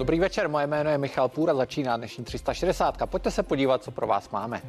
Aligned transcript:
Dobrý 0.00 0.20
večer, 0.20 0.48
moje 0.48 0.66
jméno 0.66 0.90
je 0.90 0.98
Michal 0.98 1.28
Půr 1.28 1.50
a 1.50 1.54
začíná 1.54 1.96
dnešní 1.96 2.24
360. 2.24 2.96
Pojďte 3.06 3.30
se 3.30 3.42
podívat, 3.42 3.82
co 3.82 3.90
pro 3.90 4.06
vás 4.06 4.30
máme. 4.30 4.62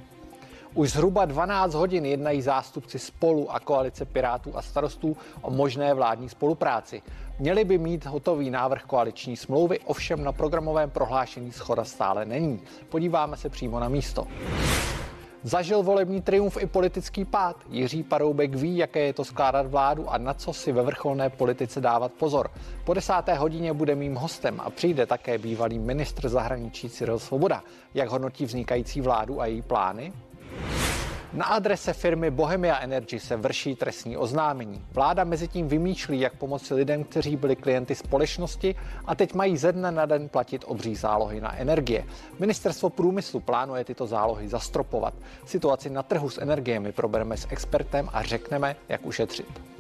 Už 0.74 0.92
zhruba 0.92 1.26
12 1.26 1.74
hodin 1.74 2.06
jednají 2.06 2.42
zástupci 2.42 3.00
spolu 3.00 3.52
a 3.52 3.60
koalice 3.60 4.06
Pirátů 4.06 4.58
a 4.58 4.62
starostů 4.62 5.18
o 5.42 5.52
možné 5.52 5.94
vládní 5.94 6.30
spolupráci. 6.30 7.02
Měli 7.40 7.64
by 7.64 7.78
mít 7.78 8.06
hotový 8.06 8.50
návrh 8.50 8.84
koaliční 8.84 9.38
smlouvy, 9.38 9.80
ovšem 9.80 10.24
na 10.24 10.32
programovém 10.32 10.90
prohlášení 10.90 11.52
schoda 11.52 11.84
stále 11.84 12.26
není. 12.26 12.62
Podíváme 12.90 13.38
se 13.38 13.50
přímo 13.50 13.80
na 13.80 13.90
místo. 13.90 14.28
Zažil 15.44 15.84
volební 15.84 16.22
triumf 16.22 16.58
i 16.60 16.66
politický 16.66 17.26
pád. 17.26 17.56
Jiří 17.70 18.04
Paroubek 18.04 18.56
ví, 18.56 18.78
jaké 18.78 19.00
je 19.00 19.14
to 19.14 19.26
skládat 19.26 19.68
vládu 19.68 20.10
a 20.10 20.18
na 20.18 20.34
co 20.34 20.54
si 20.54 20.72
ve 20.72 20.84
vrcholné 20.84 21.30
politice 21.30 21.82
dávat 21.82 22.12
pozor. 22.12 22.52
Po 22.86 22.94
desáté 22.94 23.34
hodině 23.34 23.74
bude 23.74 23.96
mým 23.96 24.16
hostem 24.16 24.62
a 24.62 24.70
přijde 24.70 25.06
také 25.06 25.38
bývalý 25.38 25.80
ministr 25.80 26.30
zahraničí 26.30 26.90
Cyril 26.90 27.20
Svoboda. 27.20 27.64
Jak 27.94 28.10
hodnotí 28.10 28.46
vznikající 28.46 29.02
vládu 29.02 29.42
a 29.42 29.46
její 29.46 29.62
plány? 29.62 30.14
Na 31.34 31.46
adrese 31.46 31.94
firmy 31.94 32.32
Bohemia 32.32 32.80
Energy 32.80 33.20
se 33.20 33.38
vrší 33.38 33.76
trestní 33.76 34.18
oznámení. 34.18 34.86
Vláda 34.92 35.24
mezi 35.24 35.48
tím 35.48 35.68
vymýšlí, 35.68 36.20
jak 36.20 36.36
pomoci 36.36 36.74
lidem, 36.74 37.04
kteří 37.04 37.36
byli 37.36 37.56
klienty 37.56 37.96
společnosti 37.96 38.76
a 39.06 39.16
teď 39.16 39.34
mají 39.34 39.58
ze 39.58 39.72
dne 39.72 39.92
na 39.92 40.06
den 40.06 40.30
platit 40.30 40.64
obří 40.68 40.96
zálohy 40.96 41.42
na 41.42 41.58
energie. 41.58 42.06
Ministerstvo 42.40 42.90
průmyslu 42.90 43.40
plánuje 43.40 43.84
tyto 43.84 44.08
zálohy 44.08 44.48
zastropovat. 44.48 45.14
Situaci 45.46 45.90
na 45.90 46.04
trhu 46.04 46.30
s 46.30 46.42
energiemi 46.42 46.92
probereme 46.92 47.38
s 47.38 47.48
expertem 47.50 48.10
a 48.14 48.24
řekneme, 48.24 48.76
jak 48.90 49.06
ušetřit. 49.06 49.71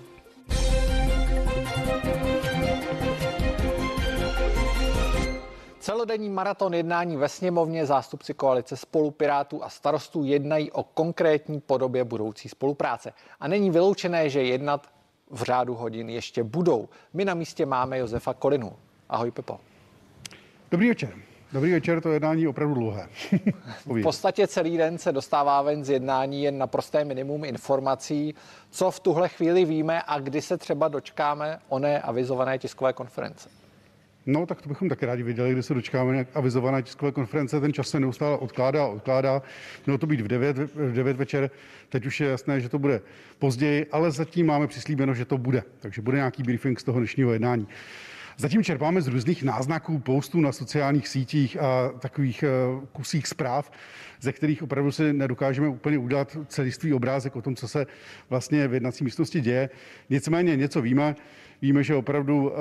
Celodenní 5.82 6.30
maraton 6.30 6.74
jednání 6.74 7.18
ve 7.18 7.30
sněmovně 7.30 7.86
zástupci 7.86 8.34
koalice 8.34 8.78
spolupirátů 8.78 9.64
a 9.64 9.70
starostů 9.70 10.24
jednají 10.24 10.72
o 10.72 10.84
konkrétní 10.84 11.60
podobě 11.62 12.04
budoucí 12.04 12.50
spolupráce. 12.50 13.14
A 13.40 13.48
není 13.48 13.70
vyloučené, 13.70 14.30
že 14.30 14.44
jednat 14.44 14.88
v 15.30 15.42
řádu 15.42 15.76
hodin 15.76 16.10
ještě 16.10 16.44
budou. 16.44 16.90
My 17.14 17.26
na 17.26 17.34
místě 17.34 17.66
máme 17.66 17.98
Josefa 17.98 18.34
Kolinu. 18.34 18.74
Ahoj 19.10 19.32
Pepo. 19.32 19.60
Dobrý 20.72 20.88
večer. 20.90 21.14
Dobrý 21.52 21.72
večer, 21.72 22.02
to 22.02 22.10
jednání 22.10 22.42
je 22.42 22.50
opravdu 22.50 22.74
dlouhé. 22.74 23.10
v 23.86 24.04
podstatě 24.04 24.48
celý 24.48 24.78
den 24.78 24.98
se 24.98 25.12
dostává 25.12 25.62
ven 25.62 25.86
z 25.86 25.90
jednání 25.90 26.44
jen 26.44 26.58
na 26.58 26.68
prosté 26.68 27.06
minimum 27.06 27.46
informací, 27.46 28.36
co 28.70 28.92
v 28.92 29.00
tuhle 29.00 29.30
chvíli 29.30 29.66
víme 29.66 30.02
a 30.08 30.20
kdy 30.20 30.42
se 30.42 30.58
třeba 30.58 30.88
dočkáme 30.88 31.60
oné 31.70 32.02
avizované 32.02 32.60
tiskové 32.60 32.94
konference. 32.94 33.61
No, 34.26 34.46
tak 34.46 34.62
to 34.62 34.70
bychom 34.70 34.90
taky 34.90 35.06
rádi 35.06 35.24
viděli, 35.24 35.52
kdy 35.52 35.64
se 35.64 35.74
dočkáme 35.74 36.12
nějak 36.12 36.28
avizované 36.34 36.84
tiskové 36.84 37.12
konference. 37.12 37.60
Ten 37.60 37.74
čas 37.74 37.90
se 37.90 38.00
neustále 38.00 38.38
odkládá, 38.38 38.88
odkládá. 38.88 39.42
Mělo 39.86 39.98
to 39.98 40.08
být 40.08 40.22
v 40.22 40.28
9, 40.28 40.58
v 40.58 40.94
9 40.94 41.18
večer, 41.18 41.50
teď 41.90 42.06
už 42.06 42.20
je 42.20 42.28
jasné, 42.28 42.62
že 42.62 42.70
to 42.70 42.80
bude 42.80 43.02
později, 43.40 43.86
ale 43.92 44.12
zatím 44.12 44.46
máme 44.46 44.68
přislíbeno, 44.68 45.14
že 45.14 45.26
to 45.26 45.38
bude. 45.38 45.64
Takže 45.80 46.02
bude 46.02 46.18
nějaký 46.18 46.44
briefing 46.44 46.80
z 46.80 46.84
toho 46.84 47.00
dnešního 47.00 47.34
jednání. 47.34 47.68
Zatím 48.38 48.64
čerpáme 48.64 49.02
z 49.02 49.08
různých 49.08 49.44
náznaků, 49.44 50.00
postů 50.00 50.42
na 50.42 50.52
sociálních 50.52 51.08
sítích 51.08 51.58
a 51.60 51.90
takových 52.00 52.44
eh, 52.44 52.50
kusích 52.92 53.28
zpráv, 53.28 53.72
ze 54.22 54.32
kterých 54.34 54.64
opravdu 54.64 54.92
si 54.92 55.14
nedokážeme 55.14 55.68
úplně 55.68 55.98
udělat 55.98 56.38
celistvý 56.48 56.94
obrázek 56.94 57.36
o 57.36 57.42
tom, 57.42 57.56
co 57.56 57.68
se 57.68 57.88
vlastně 58.30 58.68
v 58.68 58.74
jednací 58.74 59.04
místnosti 59.04 59.42
děje. 59.42 59.70
Nicméně 60.10 60.56
něco 60.56 60.82
víme. 60.82 61.16
Víme, 61.62 61.84
že 61.84 61.96
opravdu 61.96 62.44
uh, 62.44 62.56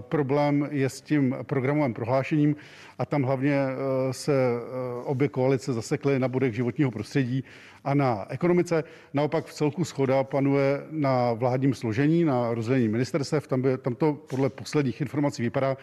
problém 0.00 0.68
je 0.70 0.88
s 0.88 1.00
tím 1.00 1.36
programovým 1.42 1.94
prohlášením 1.94 2.56
a 2.98 3.06
tam 3.06 3.22
hlavně 3.22 3.56
uh, 3.56 4.12
se 4.12 4.32
uh, 4.32 5.10
obě 5.10 5.28
koalice 5.28 5.72
zasekly 5.72 6.18
na 6.18 6.28
bodech 6.28 6.54
životního 6.54 6.90
prostředí 6.90 7.44
a 7.84 7.94
na 7.94 8.26
ekonomice. 8.28 8.84
Naopak 9.14 9.46
v 9.46 9.52
celku 9.52 9.84
schoda 9.84 10.24
panuje 10.24 10.82
na 10.90 11.32
vládním 11.32 11.74
složení, 11.74 12.24
na 12.24 12.54
rozdělení 12.54 12.88
ministerstev. 12.88 13.46
Tam, 13.46 13.62
by, 13.62 13.78
tam 13.78 13.94
to 13.94 14.12
podle 14.12 14.50
posledních 14.50 15.00
informací 15.00 15.42
vypadá, 15.42 15.76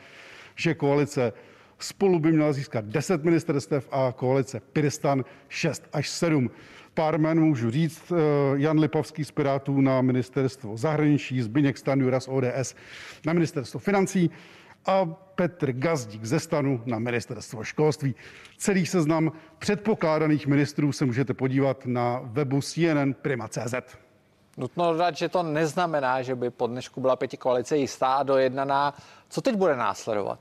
že 0.56 0.74
koalice 0.74 1.34
spolu 1.80 2.20
by 2.20 2.32
měla 2.32 2.54
získat 2.54 2.86
10 2.86 3.24
ministerstev 3.24 3.88
a 3.92 4.14
koalice 4.18 4.60
Piristan 4.74 5.26
6 5.50 5.84
až 5.94 6.10
7. 6.10 6.50
Pár 6.94 7.18
jmen 7.18 7.40
můžu 7.40 7.72
říct. 7.72 8.12
Eh, 8.12 8.16
Jan 8.56 8.80
Lipovský 8.80 9.26
z 9.26 9.32
Pirátů 9.32 9.82
na 9.82 10.02
ministerstvo 10.02 10.78
zahraničí, 10.78 11.42
Zbyněk 11.42 11.78
Stanjura 11.78 12.20
z 12.20 12.28
ODS 12.28 12.76
na 13.26 13.34
ministerstvo 13.34 13.80
financí 13.80 14.30
a 14.86 15.06
Petr 15.36 15.72
Gazdík 15.72 16.26
ze 16.26 16.40
stanu 16.40 16.82
na 16.86 17.00
ministerstvo 17.00 17.64
školství. 17.64 18.16
Celý 18.58 18.86
seznam 18.86 19.32
předpokládaných 19.60 20.48
ministrů 20.48 20.92
se 20.92 21.06
můžete 21.06 21.34
podívat 21.34 21.86
na 21.86 22.20
webu 22.24 22.62
CNN 22.62 23.14
Prima.cz. 23.22 23.74
Nutno 24.58 24.92
dodat, 24.92 25.18
že 25.18 25.30
to 25.30 25.44
neznamená, 25.44 26.22
že 26.22 26.36
by 26.36 26.50
po 26.50 26.68
dnešku 26.68 27.02
byla 27.02 27.16
pěti 27.16 27.38
koalice 27.38 27.78
jistá 27.78 28.14
a 28.14 28.24
dojednaná. 28.24 28.94
Co 29.30 29.42
teď 29.42 29.56
bude 29.56 29.76
následovat? 29.76 30.40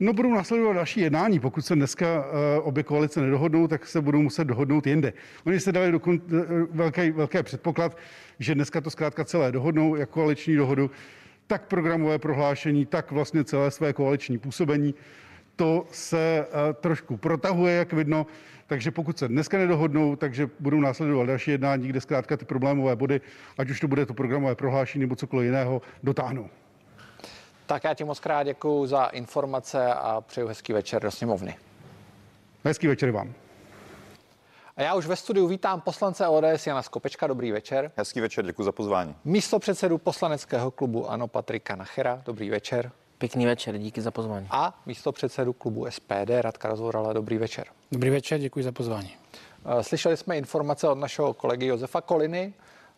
No 0.00 0.12
budou 0.12 0.34
následovat 0.34 0.72
další 0.72 1.00
jednání. 1.00 1.40
Pokud 1.40 1.66
se 1.66 1.74
dneska 1.74 2.18
uh, 2.18 2.68
obě 2.68 2.82
koalice 2.82 3.20
nedohodnou, 3.20 3.66
tak 3.66 3.86
se 3.86 4.00
budou 4.00 4.22
muset 4.22 4.44
dohodnout 4.44 4.86
jinde. 4.86 5.12
Oni 5.46 5.60
se 5.60 5.72
dali 5.72 5.92
dokon, 5.92 6.14
uh, 6.14 6.40
velký, 6.70 7.10
velký 7.10 7.42
předpoklad, 7.42 7.96
že 8.38 8.54
dneska 8.54 8.80
to 8.80 8.90
zkrátka 8.90 9.24
celé 9.24 9.52
dohodnou 9.52 9.96
jako 9.96 10.12
koaliční 10.12 10.56
dohodu, 10.56 10.90
tak 11.46 11.62
programové 11.66 12.18
prohlášení, 12.18 12.86
tak 12.86 13.10
vlastně 13.10 13.44
celé 13.44 13.70
své 13.70 13.92
koaliční 13.92 14.38
působení. 14.38 14.94
To 15.56 15.86
se 15.90 16.46
uh, 16.46 16.72
trošku 16.80 17.16
protahuje, 17.16 17.74
jak 17.74 17.92
vidno. 17.92 18.26
Takže 18.66 18.90
pokud 18.90 19.18
se 19.18 19.28
dneska 19.28 19.58
nedohodnou, 19.58 20.16
takže 20.16 20.50
budou 20.60 20.80
následovat 20.80 21.24
další 21.24 21.50
jednání, 21.50 21.88
kde 21.88 22.00
zkrátka 22.00 22.36
ty 22.36 22.44
problémové 22.44 22.96
body, 22.96 23.20
ať 23.58 23.70
už 23.70 23.80
to 23.80 23.88
bude 23.88 24.06
to 24.06 24.14
programové 24.14 24.54
prohlášení 24.54 25.00
nebo 25.00 25.16
cokoliv 25.16 25.44
jiného, 25.46 25.82
dotáhnou. 26.02 26.48
Tak 27.66 27.84
já 27.84 27.94
ti 27.94 28.04
moc 28.04 28.20
krát 28.20 28.42
děkuji 28.42 28.86
za 28.86 29.04
informace 29.04 29.94
a 29.94 30.20
přeju 30.20 30.48
hezký 30.48 30.72
večer 30.72 31.02
do 31.02 31.10
sněmovny. 31.10 31.56
Hezký 32.64 32.86
večer 32.86 33.10
vám. 33.10 33.34
A 34.76 34.82
já 34.82 34.94
už 34.94 35.06
ve 35.06 35.16
studiu 35.16 35.46
vítám 35.46 35.80
poslance 35.80 36.28
ODS 36.28 36.66
Jana 36.66 36.82
Skopečka. 36.82 37.26
Dobrý 37.26 37.52
večer. 37.52 37.92
Hezký 37.96 38.20
večer, 38.20 38.46
děkuji 38.46 38.62
za 38.62 38.72
pozvání. 38.72 39.14
Místo 39.24 39.58
předsedu 39.58 39.98
poslaneckého 39.98 40.70
klubu 40.70 41.10
Ano 41.10 41.28
Patrika 41.28 41.76
Nachera. 41.76 42.22
Dobrý 42.24 42.50
večer. 42.50 42.90
Pěkný 43.18 43.46
večer, 43.46 43.78
díky 43.78 44.02
za 44.02 44.10
pozvání. 44.10 44.46
A 44.50 44.80
místo 44.86 45.12
předsedu 45.12 45.52
klubu 45.52 45.86
SPD 45.90 46.30
Radka 46.40 46.68
Rozvorala. 46.68 47.12
Dobrý 47.12 47.38
večer. 47.38 47.66
Dobrý 47.92 48.10
večer, 48.10 48.40
děkuji 48.40 48.64
za 48.64 48.72
pozvání. 48.72 49.10
Eh, 49.64 49.82
slyšeli 49.82 50.16
jsme 50.16 50.38
informace 50.38 50.88
od 50.88 50.98
našeho 50.98 51.34
kolegy 51.34 51.66
Josefa 51.66 52.00
Koliny. 52.00 52.54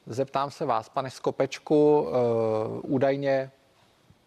Zeptám 0.06 0.50
se 0.50 0.64
vás, 0.64 0.88
pane 0.88 1.10
Skopečku, 1.10 2.08
eh, 2.08 2.12
údajně 2.82 3.50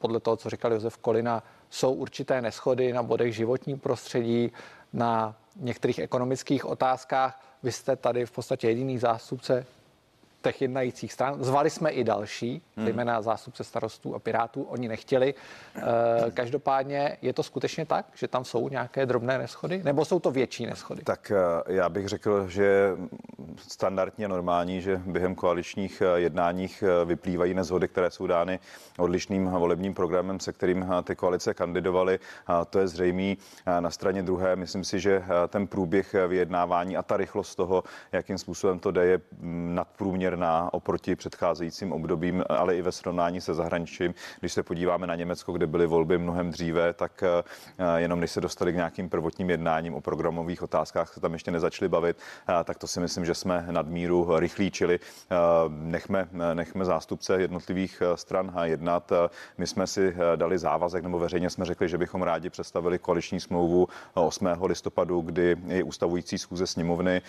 podle 0.01 0.19
toho, 0.19 0.37
co 0.37 0.49
říkal 0.49 0.73
Josef 0.73 0.97
Kolina, 0.97 1.43
jsou 1.69 1.93
určité 1.93 2.41
neschody 2.41 2.93
na 2.93 3.03
bodech 3.03 3.35
životní 3.35 3.77
prostředí, 3.77 4.51
na 4.93 5.35
některých 5.55 5.99
ekonomických 5.99 6.65
otázkách. 6.65 7.45
Vy 7.63 7.71
jste 7.71 7.95
tady 7.95 8.25
v 8.25 8.31
podstatě 8.31 8.67
jediný 8.67 8.97
zástupce 8.97 9.65
těch 10.41 10.61
jednajících 10.61 11.13
stran. 11.13 11.43
Zvali 11.43 11.69
jsme 11.69 11.89
i 11.89 12.03
další, 12.03 12.61
hmm. 12.77 12.85
zejména 12.85 13.21
zástupce 13.21 13.63
starostů 13.63 14.15
a 14.15 14.19
pirátů, 14.19 14.63
oni 14.63 14.87
nechtěli. 14.87 15.33
E, 15.75 16.31
každopádně 16.31 17.17
je 17.21 17.33
to 17.33 17.43
skutečně 17.43 17.85
tak, 17.85 18.05
že 18.15 18.27
tam 18.27 18.45
jsou 18.45 18.69
nějaké 18.69 19.05
drobné 19.05 19.37
neschody, 19.37 19.81
nebo 19.83 20.05
jsou 20.05 20.19
to 20.19 20.31
větší 20.31 20.65
neschody? 20.65 21.03
Tak 21.03 21.31
eh, 21.31 21.73
já 21.73 21.89
bych 21.89 22.07
řekl, 22.07 22.47
že 22.47 22.91
standardně 23.57 24.27
normální, 24.27 24.81
že 24.81 25.01
během 25.05 25.35
koaličních 25.35 26.01
eh, 26.01 26.19
jednáních 26.19 26.83
vyplývají 27.05 27.53
nezhody, 27.53 27.87
které 27.87 28.11
jsou 28.11 28.27
dány 28.27 28.59
odlišným 28.97 29.45
volebním 29.49 29.93
programem, 29.93 30.39
se 30.39 30.53
kterým 30.53 30.85
ty 31.03 31.15
koalice 31.15 31.53
kandidovaly. 31.53 32.19
To 32.69 32.79
je 32.79 32.87
zřejmé. 32.87 33.35
Na 33.79 33.89
straně 33.89 34.23
druhé, 34.23 34.55
myslím 34.55 34.83
si, 34.83 34.99
že 34.99 35.23
ten 35.47 35.67
průběh 35.67 36.15
vyjednávání 36.27 36.97
a 36.97 37.03
ta 37.03 37.17
rychlost 37.17 37.55
toho, 37.55 37.83
jakým 38.11 38.37
způsobem 38.37 38.79
to 38.79 38.91
jde, 38.91 39.05
je 39.05 39.21
mm, 39.39 39.75
průměrná 40.31 40.73
oproti 40.73 41.15
předcházejícím 41.15 41.91
obdobím, 41.91 42.43
ale 42.49 42.75
i 42.75 42.81
ve 42.81 42.91
srovnání 42.91 43.41
se 43.41 43.53
zahraničím. 43.53 44.13
Když 44.39 44.53
se 44.53 44.63
podíváme 44.63 45.07
na 45.07 45.15
Německo, 45.15 45.51
kde 45.51 45.67
byly 45.67 45.87
volby 45.87 46.17
mnohem 46.17 46.51
dříve, 46.51 46.93
tak 46.93 47.23
eh, 47.23 48.01
jenom 48.01 48.19
když 48.19 48.31
se 48.31 48.41
dostali 48.41 48.71
k 48.71 48.75
nějakým 48.75 49.09
prvotním 49.09 49.49
jednáním 49.49 49.93
o 49.93 50.01
programových 50.01 50.63
otázkách, 50.63 51.13
se 51.13 51.19
tam 51.19 51.33
ještě 51.33 51.51
nezačali 51.51 51.89
bavit, 51.89 52.17
eh, 52.17 52.63
tak 52.63 52.77
to 52.77 52.87
si 52.87 52.99
myslím, 52.99 53.25
že 53.25 53.35
jsme 53.35 53.65
nadmíru 53.71 54.39
rychlí, 54.39 54.71
čili 54.71 54.99
eh, 54.99 55.35
nechme, 55.69 56.27
nechme 56.53 56.85
zástupce 56.85 57.41
jednotlivých 57.41 58.01
stran 58.15 58.55
jednat. 58.63 59.11
My 59.57 59.67
jsme 59.67 59.87
si 59.87 60.15
dali 60.35 60.57
závazek, 60.57 61.03
nebo 61.03 61.19
veřejně 61.19 61.49
jsme 61.49 61.65
řekli, 61.65 61.89
že 61.89 61.97
bychom 61.97 62.21
rádi 62.21 62.49
představili 62.49 62.99
koaliční 62.99 63.39
smlouvu 63.39 63.87
8. 64.13 64.47
listopadu, 64.63 65.21
kdy 65.21 65.55
je 65.67 65.83
ustavující 65.83 66.37
schůze 66.37 66.67
sněmovny. 66.67 67.21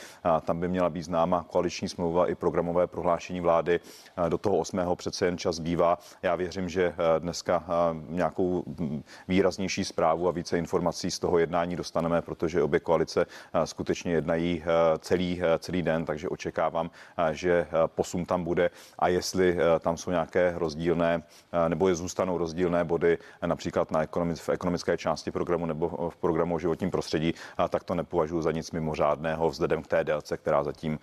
Tam 0.44 0.60
by 0.60 0.68
měla 0.68 0.90
být 0.90 1.02
známa 1.02 1.44
koaliční 1.50 1.88
smlouva 1.88 2.30
i 2.30 2.34
programové 2.34 2.86
prohlášení 2.92 3.40
vlády. 3.40 3.80
Do 4.28 4.38
toho 4.38 4.56
8. 4.58 4.80
přece 4.94 5.24
jen 5.24 5.38
čas 5.38 5.58
bývá. 5.58 5.98
Já 6.22 6.36
věřím, 6.36 6.68
že 6.68 6.94
dneska 7.18 7.64
nějakou 8.08 8.62
hm, 8.66 9.02
výraznější 9.28 9.84
zprávu 9.84 10.28
a 10.28 10.30
více 10.30 10.58
informací 10.58 11.10
z 11.10 11.18
toho 11.18 11.38
jednání 11.38 11.76
dostaneme, 11.76 12.22
protože 12.22 12.62
obě 12.62 12.80
koalice 12.80 13.26
skutečně 13.64 14.12
jednají 14.12 14.62
celý, 14.98 15.40
celý 15.58 15.82
den, 15.82 16.04
takže 16.04 16.28
očekávám, 16.28 16.90
že 17.32 17.66
posun 17.86 18.24
tam 18.24 18.44
bude 18.44 18.70
a 18.98 19.08
jestli 19.08 19.56
tam 19.80 19.96
jsou 19.96 20.10
nějaké 20.10 20.52
rozdílné 20.56 21.22
nebo 21.68 21.88
je 21.88 21.94
zůstanou 21.94 22.38
rozdílné 22.38 22.84
body 22.84 23.18
například 23.46 23.90
na 23.90 24.02
ekonomic, 24.02 24.40
v 24.40 24.48
ekonomické 24.48 24.96
části 24.96 25.30
programu 25.30 25.66
nebo 25.66 26.10
v 26.10 26.16
programu 26.16 26.54
o 26.54 26.58
životním 26.58 26.90
prostředí, 26.90 27.34
tak 27.68 27.84
to 27.84 27.94
nepovažuji 27.94 28.42
za 28.42 28.52
nic 28.52 28.70
mimořádného 28.70 29.48
vzhledem 29.48 29.82
k 29.82 29.86
té 29.86 30.04
délce, 30.04 30.36
která 30.36 30.64
zatím 30.64 30.98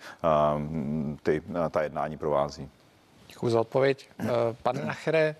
ty, 1.22 1.42
ta 1.70 1.79
jednání 1.82 2.18
provází. 2.18 2.68
Děkuji 3.28 3.50
za 3.50 3.60
odpověď. 3.60 4.08
Eh, 4.20 4.26
pane 4.62 4.84
Nachere, 4.84 5.36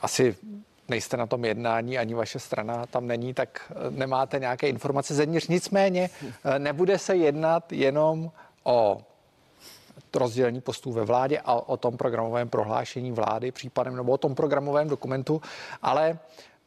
asi 0.00 0.36
nejste 0.88 1.16
na 1.16 1.26
tom 1.26 1.44
jednání, 1.44 1.98
ani 1.98 2.14
vaše 2.14 2.38
strana 2.38 2.86
tam 2.86 3.06
není, 3.06 3.34
tak 3.34 3.72
eh, 3.72 3.90
nemáte 3.90 4.38
nějaké 4.38 4.68
informace 4.68 5.14
zevnitř. 5.14 5.48
Nicméně 5.48 6.10
eh, 6.44 6.58
nebude 6.58 6.98
se 6.98 7.16
jednat 7.16 7.72
jenom 7.72 8.30
o 8.64 9.02
rozdělení 10.14 10.60
postů 10.60 10.92
ve 10.92 11.04
vládě 11.04 11.38
a 11.44 11.68
o 11.68 11.76
tom 11.76 11.96
programovém 11.96 12.48
prohlášení 12.48 13.12
vlády 13.12 13.52
případem 13.52 13.96
nebo 13.96 14.12
o 14.12 14.18
tom 14.18 14.34
programovém 14.34 14.88
dokumentu, 14.88 15.42
ale 15.82 16.18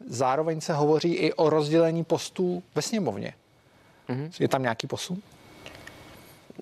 zároveň 0.08 0.62
se 0.62 0.74
hovoří 0.74 1.14
i 1.14 1.34
o 1.34 1.50
rozdělení 1.50 2.04
postů 2.04 2.64
ve 2.76 2.82
sněmovně. 2.82 3.34
Mm-hmm. 4.10 4.32
Je 4.40 4.48
tam 4.48 4.62
nějaký 4.62 4.88
posun? 4.88 5.22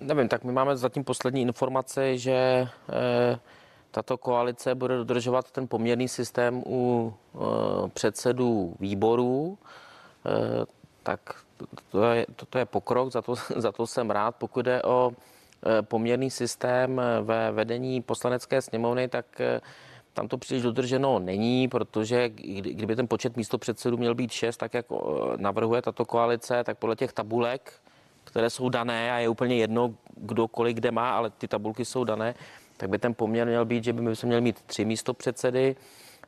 Nevím, 0.00 0.28
tak 0.28 0.44
my 0.44 0.52
máme 0.52 0.76
zatím 0.76 1.04
poslední 1.04 1.42
informace, 1.42 2.18
že 2.18 2.32
e, 2.32 2.68
tato 3.90 4.18
koalice 4.18 4.74
bude 4.74 4.96
dodržovat 4.96 5.50
ten 5.50 5.68
poměrný 5.68 6.08
systém 6.08 6.62
u 6.66 7.14
e, 7.34 7.38
předsedů 7.88 8.74
výborů. 8.80 9.58
E, 10.26 10.66
tak 11.02 11.20
to 11.90 12.04
je, 12.04 12.26
to, 12.36 12.46
to 12.46 12.58
je 12.58 12.66
pokrok, 12.66 13.12
za 13.12 13.22
to, 13.22 13.34
za 13.56 13.72
to 13.72 13.86
jsem 13.86 14.10
rád. 14.10 14.36
Pokud 14.36 14.66
je 14.66 14.82
o 14.82 15.12
poměrný 15.82 16.30
systém 16.30 17.00
ve 17.22 17.52
vedení 17.52 18.02
poslanecké 18.02 18.62
sněmovny, 18.62 19.08
tak 19.08 19.26
tam 20.12 20.28
to 20.28 20.38
příliš 20.38 20.62
dodrženo 20.62 21.18
není, 21.18 21.68
protože 21.68 22.28
kdyby 22.28 22.96
ten 22.96 23.08
počet 23.08 23.36
místo 23.36 23.58
předsedů 23.58 23.96
měl 23.96 24.14
být 24.14 24.32
6, 24.32 24.56
tak 24.56 24.74
jak 24.74 24.86
navrhuje 25.36 25.82
tato 25.82 26.04
koalice, 26.04 26.64
tak 26.64 26.78
podle 26.78 26.96
těch 26.96 27.12
tabulek, 27.12 27.72
které 28.24 28.50
jsou 28.50 28.68
dané 28.68 29.12
a 29.12 29.18
je 29.18 29.28
úplně 29.28 29.56
jedno, 29.56 29.94
kdo 30.16 30.48
kolik 30.48 30.76
kde 30.76 30.90
má, 30.90 31.10
ale 31.10 31.30
ty 31.30 31.48
tabulky 31.48 31.84
jsou 31.84 32.04
dané, 32.04 32.34
tak 32.76 32.90
by 32.90 32.98
ten 32.98 33.14
poměr 33.14 33.46
měl 33.46 33.64
být, 33.64 33.84
že 33.84 33.92
by 33.92 34.16
se 34.16 34.26
měl 34.26 34.40
mít 34.40 34.62
tři 34.66 34.84
místo 34.84 35.14
předsedy, 35.14 35.76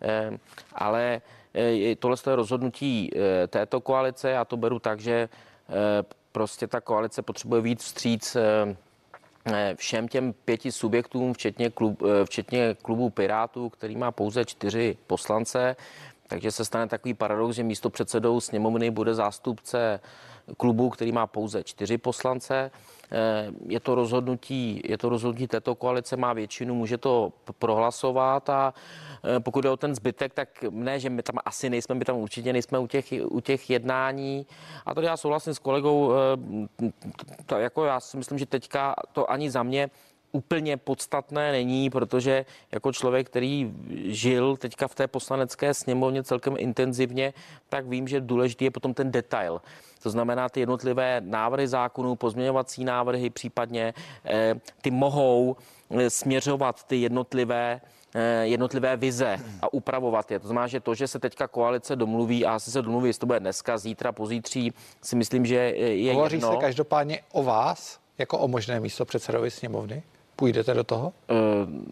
eh, 0.03 0.39
ale 0.73 1.21
eh, 1.55 1.97
tohle 1.97 2.17
je 2.27 2.37
rozhodnutí 2.37 3.11
eh, 3.17 3.47
této 3.47 3.81
koalice, 3.81 4.31
já 4.31 4.45
to 4.45 4.57
beru 4.57 4.79
tak, 4.79 5.01
že 5.01 5.29
prostě 6.33 6.67
ta 6.67 6.81
koalice 6.81 7.23
potřebuje 7.23 7.63
víc 7.63 7.83
vstříc 7.83 8.37
všem 9.75 10.09
těm 10.09 10.33
pěti 10.45 10.73
subjektům, 10.73 11.33
včetně, 11.35 11.71
klub, 11.71 12.03
včetně 12.25 12.77
klubu 12.83 13.11
Pirátů, 13.11 13.69
který 13.69 13.97
má 13.97 14.13
pouze 14.13 14.45
čtyři 14.45 14.97
poslance, 15.07 15.77
takže 16.29 16.51
se 16.51 16.65
stane 16.65 16.89
takový 16.89 17.15
paradox, 17.15 17.57
že 17.57 17.63
místo 17.63 17.91
předsedou 17.91 18.41
sněmovny 18.41 18.91
bude 18.91 19.15
zástupce 19.15 20.01
klubu, 20.57 20.91
který 20.91 21.13
má 21.13 21.27
pouze 21.27 21.65
čtyři 21.65 21.99
poslance. 21.99 22.71
Eh, 23.13 23.53
je 23.69 23.81
to 23.81 23.95
rozhodnutí, 23.95 24.81
je 24.85 24.99
to 24.99 25.09
rozhodnutí 25.09 25.47
této 25.47 25.75
koalice, 25.75 26.17
má 26.17 26.33
většinu, 26.33 26.75
může 26.75 26.99
to 26.99 27.33
prohlasovat 27.59 28.51
a 28.51 28.75
eh, 29.37 29.41
pokud 29.41 29.65
je 29.65 29.71
o 29.71 29.77
ten 29.77 29.95
zbytek, 29.95 30.35
tak 30.35 30.49
ne, 30.71 31.01
že 31.01 31.11
my 31.11 31.23
tam 31.23 31.39
asi 31.45 31.71
nejsme, 31.71 31.95
my 31.95 32.05
tam 32.05 32.17
určitě 32.17 32.53
nejsme 32.53 32.79
u 32.79 32.87
těch, 32.87 33.15
u 33.25 33.41
těch 33.41 33.71
jednání. 33.71 34.47
A 34.87 34.95
tady 34.95 35.07
já 35.07 35.17
souhlasím 35.17 35.55
s 35.55 35.59
kolegou, 35.59 36.13
eh, 37.53 37.61
jako 37.61 37.85
já 37.85 38.01
si 38.01 38.17
myslím, 38.17 38.39
že 38.39 38.47
teďka 38.47 38.95
to 39.13 39.31
ani 39.31 39.51
za 39.51 39.63
mě 39.63 39.91
úplně 40.35 40.77
podstatné 40.77 41.53
není, 41.53 41.91
protože 41.91 42.47
jako 42.73 42.93
člověk, 42.93 43.27
který 43.27 43.75
žil 44.05 44.57
teďka 44.57 44.89
v 44.89 44.95
té 44.95 45.07
poslanecké 45.07 45.75
sněmovně 45.75 46.23
celkem 46.23 46.55
intenzivně, 46.59 47.33
tak 47.69 47.87
vím, 47.87 48.09
že 48.09 48.21
důležitý 48.21 48.65
je 48.65 48.71
potom 48.71 48.95
ten 48.95 49.11
detail. 49.11 49.61
To 50.03 50.11
znamená, 50.11 50.49
ty 50.49 50.61
jednotlivé 50.61 51.21
návrhy 51.21 51.69
zákonů, 51.69 52.17
pozměňovací 52.17 52.85
návrhy 52.85 53.31
případně, 53.31 53.95
eh, 54.25 54.55
ty 54.83 54.91
mohou 54.91 55.57
eh, 55.91 56.11
směřovat 56.11 56.85
ty 56.85 56.97
jednotlivé 56.97 57.81
eh, 58.15 58.47
jednotlivé 58.47 58.97
vize 58.97 59.39
a 59.63 59.73
upravovat 59.73 60.31
je. 60.31 60.39
To 60.39 60.47
znamená, 60.47 60.67
že 60.67 60.81
to, 60.81 60.95
že 60.95 61.09
se 61.09 61.19
teďka 61.19 61.49
koalice 61.49 61.97
domluví 61.97 62.47
a 62.47 62.55
asi 62.55 62.71
se 62.71 62.83
domluví, 62.83 63.09
jestli 63.09 63.21
to 63.21 63.27
bude 63.27 63.41
dneska, 63.41 63.79
zítra, 63.79 64.13
pozítří, 64.13 64.73
si 65.03 65.17
myslím, 65.17 65.47
že 65.47 65.55
je 65.55 66.15
Hovoří 66.15 66.37
jedno. 66.37 66.53
se 66.53 66.57
každopádně 66.57 67.21
o 67.33 67.43
vás, 67.43 67.99
jako 68.19 68.39
o 68.39 68.49
možné 68.49 68.81
místo 68.81 69.05
předsedovi 69.05 69.51
sněmovny? 69.51 70.03
Půjdete 70.37 70.75
do 70.75 70.85
toho? 70.85 71.13
Uh, 71.31 71.37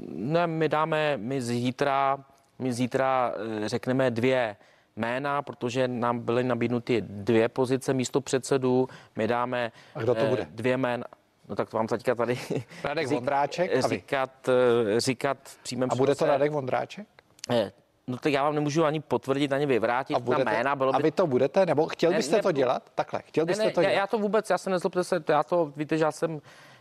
ne, 0.08 0.46
my 0.46 0.68
dáme, 0.68 1.16
my 1.16 1.42
zítra, 1.42 2.18
my 2.58 2.72
zítra 2.72 3.34
řekneme 3.66 4.10
dvě 4.10 4.56
jména, 4.96 5.42
protože 5.42 5.88
nám 5.88 6.20
byly 6.20 6.44
nabídnuty 6.44 7.00
dvě 7.00 7.48
pozice 7.48 7.94
místo 7.94 8.20
předsedů. 8.20 8.88
My 9.16 9.28
dáme 9.28 9.72
a 9.94 10.02
kdo 10.02 10.14
to 10.14 10.26
bude? 10.26 10.46
dvě 10.50 10.76
jména. 10.76 11.04
No 11.48 11.56
tak 11.56 11.70
to 11.70 11.76
vám 11.76 11.86
teďka 11.86 12.14
tady 12.14 12.38
Radek 12.84 13.08
řík, 13.08 13.14
Vondráček 13.14 13.76
a 13.76 13.88
říkat, 13.88 14.48
říkat 14.98 15.38
v 15.44 15.62
přímém 15.62 15.88
A 15.92 15.94
bude 15.94 16.14
to 16.14 16.26
Radek 16.26 16.52
Vondráček? 16.52 17.06
No 18.06 18.16
tak 18.16 18.32
já 18.32 18.42
vám 18.42 18.54
nemůžu 18.54 18.84
ani 18.84 19.00
potvrdit, 19.00 19.52
ani 19.52 19.66
vyvrátit 19.66 20.16
a 20.16 20.20
budete, 20.20 20.44
ta 20.44 20.52
jména. 20.52 20.76
Bylo 20.76 20.92
by... 20.92 20.98
A 20.98 21.02
vy 21.02 21.10
to 21.10 21.26
budete? 21.26 21.66
Nebo 21.66 21.86
chtěl 21.86 22.10
ne, 22.10 22.16
byste 22.16 22.36
ne, 22.36 22.42
to 22.42 22.52
dělat? 22.52 22.90
Takhle, 22.94 23.22
chtěl 23.22 23.46
byste 23.46 23.62
ne, 23.62 23.66
ne, 23.66 23.72
to 23.72 23.80
dělat? 23.80 23.92
Já 23.92 24.06
to 24.06 24.18
vůbec, 24.18 24.50
já 24.50 24.58
se 24.58 24.70
nezlobte 24.70 25.04
se, 25.04 25.24
já 25.28 25.42
to, 25.42 25.72
víte, 25.76 25.98
že 25.98 26.04
já 26.04 26.12
jsem 26.12 26.40
Eh, 26.40 26.71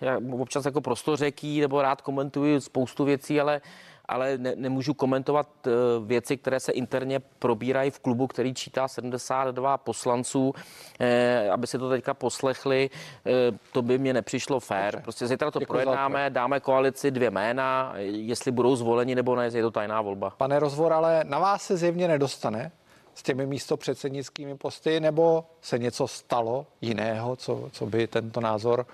já 0.00 0.20
občas 0.32 0.64
jako 0.64 0.80
prostořeký 0.80 1.60
nebo 1.60 1.82
rád 1.82 2.02
komentuji 2.02 2.60
spoustu 2.60 3.04
věcí, 3.04 3.40
ale 3.40 3.60
ale 4.08 4.38
ne, 4.38 4.52
nemůžu 4.56 4.94
komentovat 4.94 5.48
uh, 5.66 6.06
věci, 6.06 6.36
které 6.36 6.60
se 6.60 6.72
interně 6.72 7.20
probírají 7.38 7.90
v 7.90 7.98
klubu, 7.98 8.26
který 8.26 8.54
čítá 8.54 8.88
72 8.88 9.78
poslanců, 9.78 10.52
eh, 11.00 11.50
aby 11.50 11.66
si 11.66 11.78
to 11.78 11.90
teďka 11.90 12.14
poslechli, 12.14 12.90
eh, 13.26 13.30
to 13.72 13.82
by 13.82 13.98
mě 13.98 14.12
nepřišlo 14.12 14.60
fér. 14.60 14.92
Dobře. 14.92 15.02
Prostě 15.02 15.26
zítra 15.26 15.50
to 15.50 15.58
Děkuji 15.58 15.72
projednáme, 15.72 16.30
dáme 16.30 16.60
koalici 16.60 17.10
dvě 17.10 17.30
jména, 17.30 17.92
jestli 17.98 18.52
budou 18.52 18.76
zvoleni 18.76 19.14
nebo 19.14 19.36
ne, 19.36 19.50
je 19.52 19.62
to 19.62 19.70
tajná 19.70 20.02
volba. 20.02 20.30
Pane 20.30 20.58
Rozvor, 20.58 20.92
ale 20.92 21.24
na 21.24 21.38
vás 21.38 21.62
se 21.62 21.76
zjevně 21.76 22.08
nedostane 22.08 22.72
s 23.16 23.22
těmi 23.22 23.46
místo 23.46 23.76
předsednickými 23.76 24.56
posty, 24.56 25.00
nebo 25.00 25.44
se 25.62 25.78
něco 25.78 26.08
stalo 26.08 26.66
jiného, 26.80 27.36
co, 27.36 27.68
co 27.72 27.86
by 27.86 28.06
tento 28.06 28.40
názor 28.40 28.86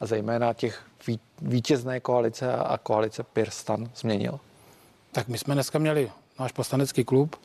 a 0.00 0.06
zejména 0.06 0.52
těch 0.52 0.82
vítězné 1.42 2.00
koalice 2.00 2.52
a 2.52 2.78
koalice 2.78 3.22
Pirstan 3.22 3.90
změnil? 3.96 4.40
Tak 5.12 5.28
my 5.28 5.38
jsme 5.38 5.54
dneska 5.54 5.78
měli 5.78 6.10
náš 6.38 6.52
poslanecký 6.52 7.04
klub, 7.04 7.36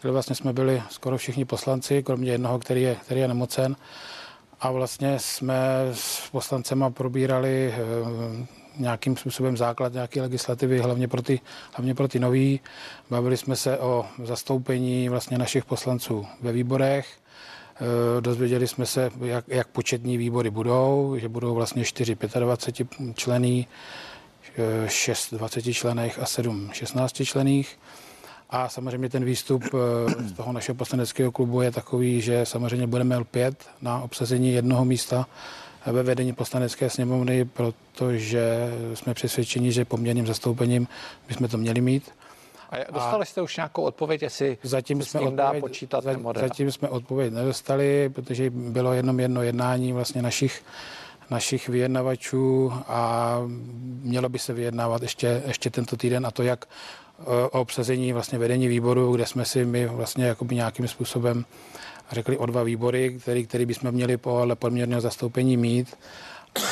kde 0.00 0.10
vlastně 0.10 0.36
jsme 0.36 0.52
byli 0.52 0.82
skoro 0.90 1.18
všichni 1.18 1.44
poslanci, 1.44 2.02
kromě 2.02 2.32
jednoho, 2.32 2.58
který 2.58 2.82
je, 2.82 2.94
který 2.94 3.20
je 3.20 3.28
nemocen. 3.28 3.76
A 4.60 4.70
vlastně 4.70 5.18
jsme 5.18 5.56
s 5.92 6.30
poslancema 6.30 6.90
probírali 6.90 7.74
eh, 7.74 8.61
nějakým 8.78 9.16
způsobem 9.16 9.56
základ 9.56 9.92
nějaké 9.92 10.22
legislativy, 10.22 10.78
hlavně 10.78 11.08
pro 11.08 11.22
ty, 11.22 11.40
hlavně 11.72 11.94
pro 11.94 12.08
ty 12.08 12.18
nový. 12.18 12.60
Bavili 13.10 13.36
jsme 13.36 13.56
se 13.56 13.78
o 13.78 14.06
zastoupení 14.24 15.08
vlastně 15.08 15.38
našich 15.38 15.64
poslanců 15.64 16.26
ve 16.40 16.52
výborech. 16.52 17.06
E, 18.18 18.20
dozvěděli 18.20 18.68
jsme 18.68 18.86
se, 18.86 19.10
jak, 19.20 19.44
jak 19.48 19.68
početní 19.68 20.16
výbory 20.16 20.50
budou, 20.50 21.16
že 21.18 21.28
budou 21.28 21.54
vlastně 21.54 21.84
4 21.84 22.16
25 22.38 23.16
člený, 23.16 23.66
6 24.86 25.34
20 25.34 25.62
člených 25.62 26.18
a 26.18 26.26
7 26.26 26.70
16 26.72 27.24
člených. 27.24 27.78
A 28.50 28.68
samozřejmě 28.68 29.08
ten 29.08 29.24
výstup 29.24 29.64
e, 29.64 30.28
z 30.28 30.32
toho 30.32 30.52
našeho 30.52 30.76
poslaneckého 30.76 31.32
klubu 31.32 31.60
je 31.60 31.70
takový, 31.70 32.20
že 32.20 32.46
samozřejmě 32.46 32.86
budeme 32.86 33.16
lpět 33.16 33.68
na 33.82 34.02
obsazení 34.02 34.52
jednoho 34.52 34.84
místa 34.84 35.26
ve 35.86 36.02
vedení 36.02 36.32
poslanecké 36.32 36.90
sněmovny, 36.90 37.44
protože 37.44 38.70
jsme 38.94 39.14
přesvědčeni, 39.14 39.72
že 39.72 39.84
poměrným 39.84 40.26
zastoupením 40.26 40.88
bychom 41.28 41.48
to 41.48 41.58
měli 41.58 41.80
mít. 41.80 42.10
A 42.70 42.92
dostali 42.92 43.26
jste 43.26 43.42
už 43.42 43.56
nějakou 43.56 43.82
odpověď, 43.82 44.22
jestli 44.22 44.58
zatím 44.62 45.02
jsme 45.02 45.20
odpověď, 45.20 45.36
dá 45.36 45.60
počítat 45.60 46.04
za, 46.04 46.10
Zatím 46.34 46.72
jsme 46.72 46.88
odpověď 46.88 47.32
nedostali, 47.32 48.08
protože 48.08 48.50
bylo 48.50 48.92
jenom 48.92 49.20
jedno 49.20 49.42
jednání 49.42 49.92
vlastně 49.92 50.22
našich 50.22 50.62
našich 51.30 51.68
vyjednavačů 51.68 52.72
a 52.86 53.38
mělo 54.02 54.28
by 54.28 54.38
se 54.38 54.52
vyjednávat 54.52 55.02
ještě, 55.02 55.42
ještě 55.46 55.70
tento 55.70 55.96
týden 55.96 56.26
a 56.26 56.30
to 56.30 56.42
jak 56.42 56.64
o 57.50 57.60
obsazení 57.60 58.12
vlastně 58.12 58.38
vedení 58.38 58.68
výboru, 58.68 59.12
kde 59.12 59.26
jsme 59.26 59.44
si 59.44 59.64
my 59.64 59.86
vlastně 59.86 60.24
jakoby 60.24 60.54
nějakým 60.54 60.88
způsobem 60.88 61.44
řekli 62.12 62.38
o 62.38 62.46
dva 62.46 62.62
výbory, 62.62 63.18
který, 63.20 63.46
který 63.46 63.66
bychom 63.66 63.92
měli 63.92 64.16
po 64.16 64.46
poměrného 64.54 65.00
zastoupení 65.00 65.56
mít 65.56 65.96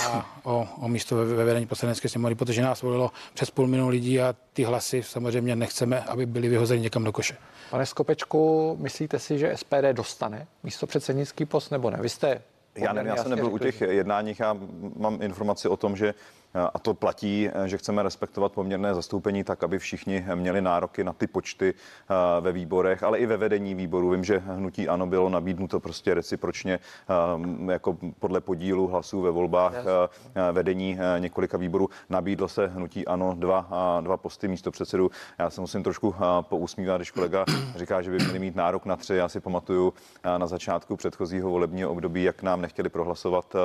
a 0.08 0.40
o, 0.42 0.68
o 0.80 0.88
místo 0.88 1.16
ve, 1.16 1.24
ve 1.24 1.44
vedení 1.44 1.66
poslanecké 1.66 2.08
sněmovny, 2.08 2.34
protože 2.34 2.62
nás 2.62 2.82
volilo 2.82 3.10
přes 3.34 3.50
půl 3.50 3.66
milionu 3.66 3.90
lidí 3.90 4.20
a 4.20 4.34
ty 4.52 4.64
hlasy 4.64 5.02
samozřejmě 5.02 5.56
nechceme, 5.56 6.00
aby 6.00 6.26
byly 6.26 6.48
vyhozeny 6.48 6.80
někam 6.80 7.04
do 7.04 7.12
koše. 7.12 7.36
Pane 7.70 7.86
Skopečku, 7.86 8.76
myslíte 8.80 9.18
si, 9.18 9.38
že 9.38 9.56
SPD 9.56 9.92
dostane 9.92 10.46
místo 10.62 10.86
předsednický 10.86 11.44
post 11.44 11.70
nebo 11.70 11.90
ne? 11.90 11.98
Vy 12.00 12.08
jste 12.08 12.42
já 12.76 12.92
nevím, 12.92 13.08
já 13.08 13.16
jsem 13.16 13.30
nebyl 13.30 13.46
u 13.46 13.58
těch 13.58 13.80
jednáních, 13.80 14.40
já 14.40 14.56
mám 14.96 15.22
informaci 15.22 15.68
o 15.68 15.76
tom, 15.76 15.96
že 15.96 16.14
a 16.54 16.78
to 16.78 16.94
platí, 16.94 17.50
že 17.66 17.78
chceme 17.78 18.02
respektovat 18.02 18.52
poměrné 18.52 18.94
zastoupení 18.94 19.44
tak, 19.44 19.62
aby 19.62 19.78
všichni 19.78 20.24
měli 20.34 20.60
nároky 20.60 21.04
na 21.04 21.12
ty 21.12 21.26
počty 21.26 21.74
eh, 21.74 22.40
ve 22.40 22.52
výborech, 22.52 23.02
ale 23.02 23.18
i 23.18 23.26
ve 23.26 23.36
vedení 23.36 23.74
výboru. 23.74 24.10
Vím, 24.10 24.24
že 24.24 24.38
hnutí 24.38 24.88
ano 24.88 25.06
bylo 25.06 25.28
nabídnuto 25.28 25.80
prostě 25.80 26.14
recipročně 26.14 26.78
eh, 26.78 27.72
jako 27.72 27.98
podle 28.18 28.40
podílu 28.40 28.86
hlasů 28.86 29.20
ve 29.20 29.30
volbách 29.30 29.74
eh, 29.74 30.52
vedení 30.52 30.98
několika 31.18 31.58
výborů. 31.58 31.88
Nabídlo 32.08 32.48
se 32.48 32.66
hnutí 32.66 33.06
ano 33.06 33.34
dva, 33.38 33.68
dva 34.00 34.16
posty 34.16 34.48
místo 34.48 34.70
předsedu. 34.70 35.10
Já 35.38 35.50
se 35.50 35.60
musím 35.60 35.82
trošku 35.82 36.14
pousmívat, 36.40 36.98
když 36.98 37.10
kolega 37.10 37.44
říká, 37.76 38.02
že 38.02 38.10
by 38.10 38.16
měli 38.16 38.38
mít 38.38 38.56
nárok 38.56 38.86
na 38.86 38.96
tři. 38.96 39.14
Já 39.14 39.28
si 39.28 39.40
pamatuju 39.40 39.92
na 40.38 40.46
začátku 40.46 40.96
předchozího 40.96 41.50
volebního 41.50 41.90
období, 41.90 42.22
jak 42.22 42.42
nám 42.42 42.60
nechtěli 42.60 42.88
prohlasovat 42.88 43.56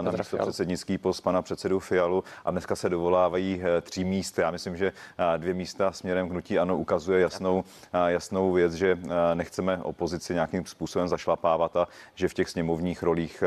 na 0.00 0.12
místo 0.12 0.36
předsednický 0.38 0.98
post 0.98 1.20
pana 1.20 1.42
předsedu 1.42 1.78
Fialu 1.78 2.09
Fialu 2.10 2.24
a 2.44 2.50
dneska 2.50 2.76
se 2.76 2.88
dovolávají 2.88 3.62
eh, 3.62 3.80
tří 3.80 4.04
míst. 4.04 4.38
Já 4.38 4.50
myslím, 4.50 4.76
že 4.76 4.92
eh, 5.34 5.38
dvě 5.38 5.54
místa 5.54 5.92
směrem 5.92 6.28
k 6.28 6.30
hnutí 6.30 6.58
ano 6.58 6.76
ukazuje 6.76 7.20
jasnou, 7.20 7.64
eh, 7.92 8.12
jasnou 8.12 8.52
věc, 8.52 8.72
že 8.74 8.98
nechceme 9.34 9.78
opozici 9.82 10.34
nějakým 10.34 10.66
způsobem 10.66 11.08
zašlapávat 11.08 11.76
a 11.76 11.88
že 12.14 12.28
v 12.28 12.34
těch 12.34 12.48
sněmovních 12.48 13.02
rolích 13.02 13.42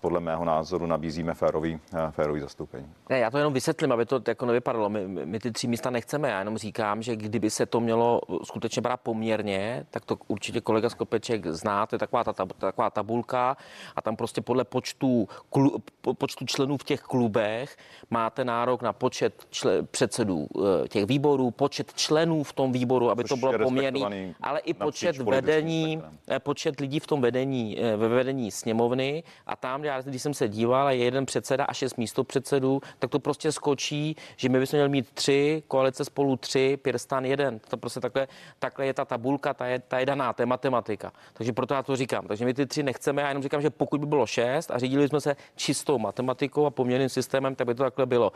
podle 0.00 0.20
mého 0.20 0.44
názoru 0.44 0.86
nabízíme 0.86 1.34
férový, 1.34 1.80
férový 2.10 2.40
zastoupení. 2.40 2.86
Ne, 3.08 3.18
já 3.18 3.30
to 3.30 3.38
jenom 3.38 3.52
vysvětlím, 3.52 3.92
aby 3.92 4.06
to 4.06 4.22
jako 4.28 4.46
nevypadalo. 4.46 4.88
My, 4.88 5.06
my 5.06 5.38
ty 5.38 5.52
tři 5.52 5.66
místa 5.68 5.90
nechceme. 5.90 6.30
Já 6.30 6.38
jenom 6.38 6.58
říkám, 6.58 7.02
že 7.02 7.16
kdyby 7.16 7.50
se 7.50 7.66
to 7.66 7.80
mělo 7.80 8.20
skutečně 8.44 8.82
brát 8.82 9.00
poměrně, 9.00 9.86
tak 9.90 10.04
to 10.04 10.16
určitě 10.28 10.60
kolega 10.60 10.90
Skopeček 10.90 11.46
zná. 11.46 11.86
To 11.86 11.94
je 11.94 11.98
taková, 11.98 12.24
ta, 12.24 12.32
taková 12.58 12.90
tabulka 12.90 13.56
a 13.96 14.02
tam 14.02 14.16
prostě 14.16 14.40
podle 14.40 14.64
počtu, 14.64 15.28
klu, 15.50 15.82
počtu 16.18 16.44
členů 16.46 16.76
v 16.76 16.84
těch 16.84 17.00
klubech 17.00 17.61
výborech 17.62 17.76
máte 18.10 18.44
nárok 18.44 18.82
na 18.82 18.92
počet 18.92 19.46
čle, 19.50 19.82
předsedů 19.82 20.46
eh, 20.56 20.88
těch 20.88 21.06
výborů, 21.06 21.50
počet 21.50 21.94
členů 21.94 22.42
v 22.42 22.52
tom 22.52 22.72
výboru, 22.72 23.10
aby 23.10 23.24
Což 23.24 23.28
to 23.28 23.36
bylo 23.36 23.58
poměrný, 23.58 24.34
ale 24.40 24.60
i 24.60 24.74
počet 24.74 25.16
vedení, 25.18 25.92
spektrem. 25.92 26.18
Eh, 26.28 26.38
počet 26.38 26.80
lidí 26.80 27.00
v 27.00 27.06
tom 27.06 27.20
vedení, 27.20 27.78
eh, 27.78 27.96
ve 27.96 28.08
vedení 28.08 28.50
sněmovny 28.50 29.22
a 29.46 29.56
tam, 29.56 29.84
já, 29.84 30.00
když 30.02 30.22
jsem 30.22 30.34
se 30.34 30.48
díval, 30.48 30.90
je 30.90 30.96
jeden 30.96 31.26
předseda 31.26 31.64
a 31.64 31.72
šest 31.72 31.98
místo 31.98 32.24
předsedů, 32.24 32.80
tak 32.98 33.10
to 33.10 33.18
prostě 33.18 33.52
skočí, 33.52 34.16
že 34.36 34.48
my 34.48 34.58
bychom 34.58 34.76
měli 34.76 34.88
mít 34.88 35.10
tři, 35.14 35.62
koalice 35.68 36.04
spolu 36.04 36.36
tři, 36.36 36.78
Pirstan 36.82 37.24
jeden. 37.24 37.58
To 37.58 37.76
prostě 37.76 38.00
takhle, 38.00 38.28
takhle 38.58 38.86
je 38.86 38.94
ta 38.94 39.04
tabulka, 39.04 39.54
ta 39.54 39.66
je, 39.66 39.78
ta 39.78 39.98
je 39.98 40.06
daná, 40.06 40.32
to 40.32 40.42
je 40.42 40.46
matematika. 40.46 41.12
Takže 41.32 41.52
proto 41.52 41.74
já 41.74 41.82
to 41.82 41.96
říkám. 41.96 42.26
Takže 42.26 42.44
my 42.44 42.54
ty 42.54 42.66
tři 42.66 42.82
nechceme, 42.82 43.22
já 43.22 43.28
jenom 43.28 43.42
říkám, 43.42 43.62
že 43.62 43.70
pokud 43.70 44.00
by 44.00 44.06
bylo 44.06 44.26
šest 44.26 44.70
a 44.70 44.78
řídili 44.78 45.08
jsme 45.08 45.20
se 45.20 45.36
čistou 45.56 45.98
matematikou 45.98 46.66
a 46.66 46.70
poměrným 46.70 47.08
systémem, 47.08 47.51
systémem, 47.52 47.56
tak 47.56 47.66
by 47.66 47.74
to 47.74 47.82
takhle 47.82 48.06
bylo. 48.06 48.32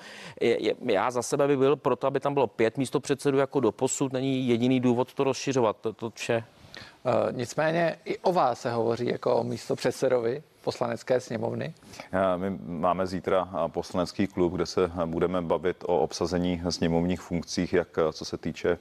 Já 0.86 1.10
za 1.10 1.22
sebe 1.22 1.46
by 1.48 1.56
byl 1.56 1.76
proto, 1.76 2.06
aby 2.06 2.20
tam 2.20 2.34
bylo 2.34 2.46
pět 2.46 2.78
místo 2.78 3.00
předsedů 3.00 3.38
jako 3.38 3.60
do 3.60 3.72
posud, 3.72 4.12
není 4.12 4.48
jediný 4.48 4.80
důvod 4.80 5.14
to 5.14 5.24
rozšiřovat, 5.24 5.76
to, 5.80 5.92
to 5.92 6.10
vše. 6.10 6.44
Uh, 7.04 7.32
nicméně 7.32 7.98
i 8.04 8.18
o 8.18 8.32
vás 8.32 8.60
se 8.60 8.70
hovoří 8.70 9.06
jako 9.06 9.36
o 9.36 9.44
místo 9.44 9.76
předsedovi 9.76 10.42
poslanecké 10.66 11.20
sněmovny? 11.20 11.74
My 12.36 12.58
máme 12.66 13.06
zítra 13.06 13.48
poslanecký 13.68 14.26
klub, 14.26 14.52
kde 14.52 14.66
se 14.66 14.90
budeme 15.06 15.42
bavit 15.42 15.84
o 15.86 15.98
obsazení 16.00 16.62
sněmovních 16.68 17.20
funkcích, 17.20 17.72
jak 17.72 17.88
co 18.12 18.24
se 18.24 18.36
týče 18.38 18.78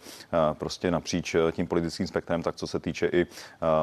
prostě 0.54 0.92
napříč 0.92 1.36
tím 1.52 1.68
politickým 1.68 2.08
spektrem, 2.08 2.44
tak 2.44 2.56
co 2.56 2.68
se 2.68 2.80
týče 2.80 3.06
i 3.14 3.26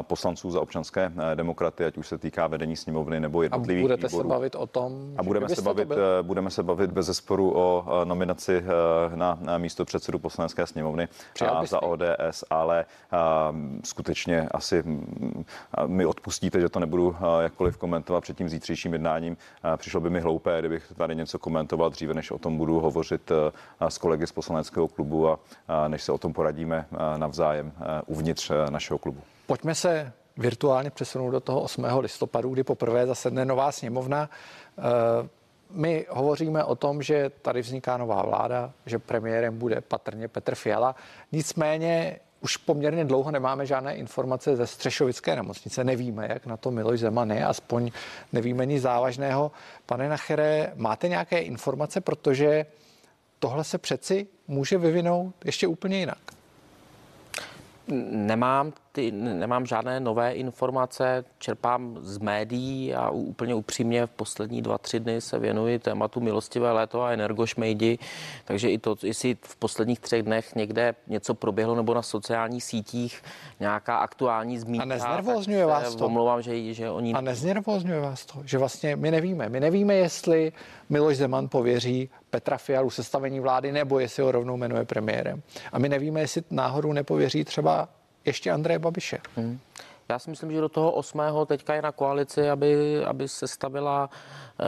poslanců 0.03 0.51
za 0.51 0.61
občanské 0.61 1.13
demokraty, 1.35 1.85
ať 1.85 1.97
už 1.97 2.09
se 2.09 2.19
týká 2.19 2.47
vedení 2.47 2.77
sněmovny 2.77 3.21
nebo 3.21 3.43
jednotlivých 3.43 3.85
A 3.85 3.87
budete 3.87 4.07
výborů. 4.07 4.23
se 4.23 4.29
bavit 4.29 4.55
o 4.55 4.67
tom? 4.67 5.15
A 5.17 5.23
budeme 5.23 5.49
se 5.49 5.63
bavit, 5.63 5.89
budeme 6.23 6.51
se 6.51 6.63
bavit 6.63 6.91
bez 6.91 7.07
zesporu 7.07 7.53
o 7.57 7.85
nominaci 8.05 8.65
na, 9.15 9.39
na 9.41 9.59
místo 9.59 9.85
předsedu 9.85 10.19
poslanecké 10.19 10.67
sněmovny 10.67 11.09
a 11.47 11.67
za 11.67 11.83
ODS, 11.83 12.45
ale 12.51 12.85
skutečně 13.85 14.49
asi 14.51 14.85
mi 15.87 16.07
odpustíte, 16.07 16.61
že 16.61 16.69
to 16.69 16.81
nebudu 16.81 17.17
jakkoliv 17.41 17.77
komentovat 17.77 17.92
komentovat 17.93 18.21
před 18.21 18.37
tím 18.37 18.49
zítřejším 18.49 18.93
jednáním. 18.93 19.37
Přišlo 19.77 20.01
by 20.01 20.11
mi 20.11 20.21
hloupé, 20.21 20.59
kdybych 20.59 20.93
tady 20.97 21.17
něco 21.17 21.39
komentoval 21.39 21.91
dříve, 21.91 22.15
než 22.15 22.31
o 22.31 22.39
tom 22.39 22.57
budu 22.57 22.81
hovořit 22.81 23.31
eh, 23.31 23.91
s 23.91 23.99
kolegy 23.99 24.27
z 24.27 24.33
poslaneckého 24.33 24.89
klubu 24.89 25.29
a 25.29 25.39
než 25.89 26.03
se 26.03 26.13
o 26.13 26.19
tom 26.19 26.33
poradíme 26.33 26.87
eh, 26.93 27.19
navzájem 27.19 27.73
eh, 27.77 28.03
uvnitř 28.07 28.51
našeho 28.71 28.99
klubu. 28.99 29.21
Pojďme 29.47 29.75
se 29.75 30.13
virtuálně 30.37 30.91
přesunout 30.91 31.31
do 31.31 31.41
toho 31.41 31.61
8. 31.61 31.85
listopadu, 31.99 32.51
kdy 32.51 32.65
poprvé 32.65 33.07
zasedne 33.07 33.45
nová 33.45 33.73
sněmovna. 33.73 34.31
My 35.71 36.07
hovoříme 36.11 36.65
o 36.65 36.75
tom, 36.75 37.03
že 37.03 37.31
tady 37.43 37.61
vzniká 37.61 37.97
nová 37.97 38.23
vláda, 38.23 38.73
že 38.87 38.99
premiérem 38.99 39.59
bude 39.59 39.81
patrně 39.81 40.29
Petr 40.29 40.55
Fiala. 40.55 40.95
Nicméně 41.33 42.19
už 42.43 42.57
poměrně 42.57 43.05
dlouho 43.05 43.31
nemáme 43.31 43.67
žádné 43.67 43.95
informace 43.95 44.57
ze 44.57 44.67
Střešovické 44.67 45.37
nemocnice. 45.37 45.85
Nevíme, 45.85 46.27
jak 46.29 46.47
na 46.47 46.57
to 46.57 46.71
Miloš 46.71 47.01
Zeman 47.01 47.31
je, 47.31 47.47
aspoň 47.47 47.91
nevíme 48.33 48.67
nic 48.67 48.83
závažného. 48.83 49.53
Pane 49.87 50.09
Nachere, 50.09 50.73
máte 50.75 51.09
nějaké 51.09 51.39
informace, 51.39 52.01
protože 52.01 52.67
tohle 53.39 53.65
se 53.65 53.79
přeci 53.79 54.27
může 54.49 54.79
vyvinout 54.79 55.35
ještě 55.45 55.67
úplně 55.67 55.99
jinak? 55.99 56.19
Nemám, 58.11 58.73
ty, 58.93 59.13
nemám 59.13 59.67
žádné 59.67 60.01
nové 60.01 60.33
informace, 60.33 61.25
čerpám 61.39 61.99
z 62.01 62.19
médií 62.19 62.95
a 62.95 63.11
úplně 63.11 63.55
upřímně 63.55 64.07
v 64.07 64.11
poslední 64.11 64.63
dva, 64.63 64.79
tři 64.79 65.01
dny 65.01 65.21
se 65.21 65.39
věnuji 65.39 65.79
tématu 65.79 66.21
milostivé 66.21 66.73
léto 66.73 67.03
a 67.03 67.11
energošmejdi, 67.11 67.99
takže 68.45 68.71
i 68.71 68.79
to, 68.79 68.97
jestli 69.03 69.37
v 69.43 69.57
posledních 69.57 70.01
třech 70.01 70.23
dnech 70.23 70.55
někde 70.55 70.95
něco 71.07 71.35
proběhlo 71.35 71.75
nebo 71.75 71.95
na 71.95 72.03
sociálních 72.03 72.65
sítích 72.65 73.23
nějaká 73.61 73.97
aktuální 73.97 74.59
zmínka. 74.59 74.83
A 74.83 74.87
neznervozňuje 74.87 75.67
vás 75.67 75.95
to? 75.95 76.07
Omlouvám, 76.07 76.43
že, 76.43 76.75
že 76.75 76.91
oni... 76.91 77.15
A 77.15 77.21
neznervozňuje 77.21 78.01
vás 78.01 78.27
to, 78.27 78.43
že 78.45 78.59
vlastně 78.59 78.97
my 78.97 79.11
nevíme. 79.11 79.49
My 79.49 79.61
nevíme, 79.61 79.95
jestli 79.95 80.53
Miloš 80.89 81.17
Zeman 81.17 81.49
pověří 81.49 82.11
Petra 82.31 82.59
Fialu 82.59 82.91
sestavení 82.91 83.41
vlády, 83.41 83.73
nebo 83.73 83.99
jestli 83.99 84.23
ho 84.23 84.33
rovnou 84.33 84.57
jmenuje 84.57 84.85
premiérem. 84.85 85.43
A 85.73 85.79
my 85.79 85.89
nevíme, 85.89 86.21
jestli 86.21 86.43
náhodou 86.51 86.93
nepověří 86.93 87.45
třeba 87.45 87.89
ještě 88.25 88.51
Andreje 88.51 88.79
Babiše. 88.79 89.19
Hmm. 89.37 89.59
Já 90.09 90.19
si 90.19 90.31
myslím, 90.31 90.53
že 90.53 90.61
do 90.61 90.69
toho 90.69 90.93
8. 90.93 91.21
teďka 91.47 91.75
je 91.75 91.83
na 91.83 91.93
koalici, 91.93 92.51
aby, 92.51 93.05
aby 93.05 93.29
se 93.29 93.49
stavila 93.49 94.11
e, 94.61 94.67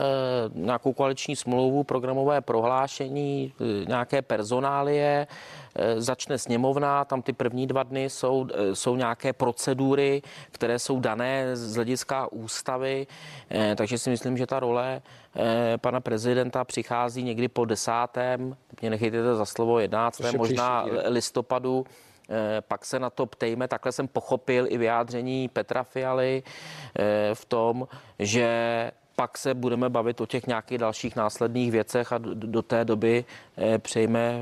nějakou 0.53 0.93
koaliční 0.93 1.35
smlouvu, 1.35 1.83
programové 1.83 2.41
prohlášení, 2.41 3.53
e, 3.61 3.85
nějaké 3.85 4.21
personálie, 4.21 5.27
e, 5.75 6.01
začne 6.01 6.37
sněmovna, 6.37 7.05
tam 7.05 7.21
ty 7.21 7.33
první 7.33 7.67
dva 7.67 7.83
dny 7.83 8.09
jsou, 8.09 8.47
e, 8.53 8.75
jsou 8.75 8.95
nějaké 8.95 9.33
procedury, 9.33 10.21
které 10.51 10.79
jsou 10.79 10.99
dané 10.99 11.55
z 11.55 11.75
hlediska 11.75 12.31
ústavy, 12.31 13.07
e, 13.51 13.75
takže 13.75 13.97
si 13.97 14.09
myslím, 14.09 14.37
že 14.37 14.47
ta 14.47 14.59
role 14.59 15.01
e, 15.35 15.77
pana 15.77 15.99
prezidenta 15.99 16.63
přichází 16.63 17.23
někdy 17.23 17.47
po 17.47 17.65
desátém, 17.65 18.57
mě 18.81 18.89
nechejte 18.89 19.35
za 19.35 19.45
slovo, 19.45 19.79
11. 19.79 20.21
možná 20.37 20.85
listopadu, 21.05 21.85
Eh, 21.85 22.04
pak 22.61 22.85
se 22.85 22.99
na 22.99 23.09
to 23.09 23.25
ptejme, 23.25 23.67
takhle 23.67 23.91
jsem 23.91 24.07
pochopil 24.07 24.65
i 24.69 24.77
vyjádření 24.77 25.47
Petra 25.47 25.83
Fialy 25.83 26.43
eh, 26.99 27.35
v 27.35 27.45
tom, 27.45 27.87
že 28.19 28.91
pak 29.15 29.37
se 29.37 29.53
budeme 29.53 29.89
bavit 29.89 30.21
o 30.21 30.25
těch 30.25 30.47
nějakých 30.47 30.77
dalších 30.77 31.15
následných 31.15 31.71
věcech 31.71 32.13
a 32.13 32.17
do 32.23 32.61
té 32.61 32.85
doby 32.85 33.25
eh, 33.57 33.77
přejme 33.77 34.39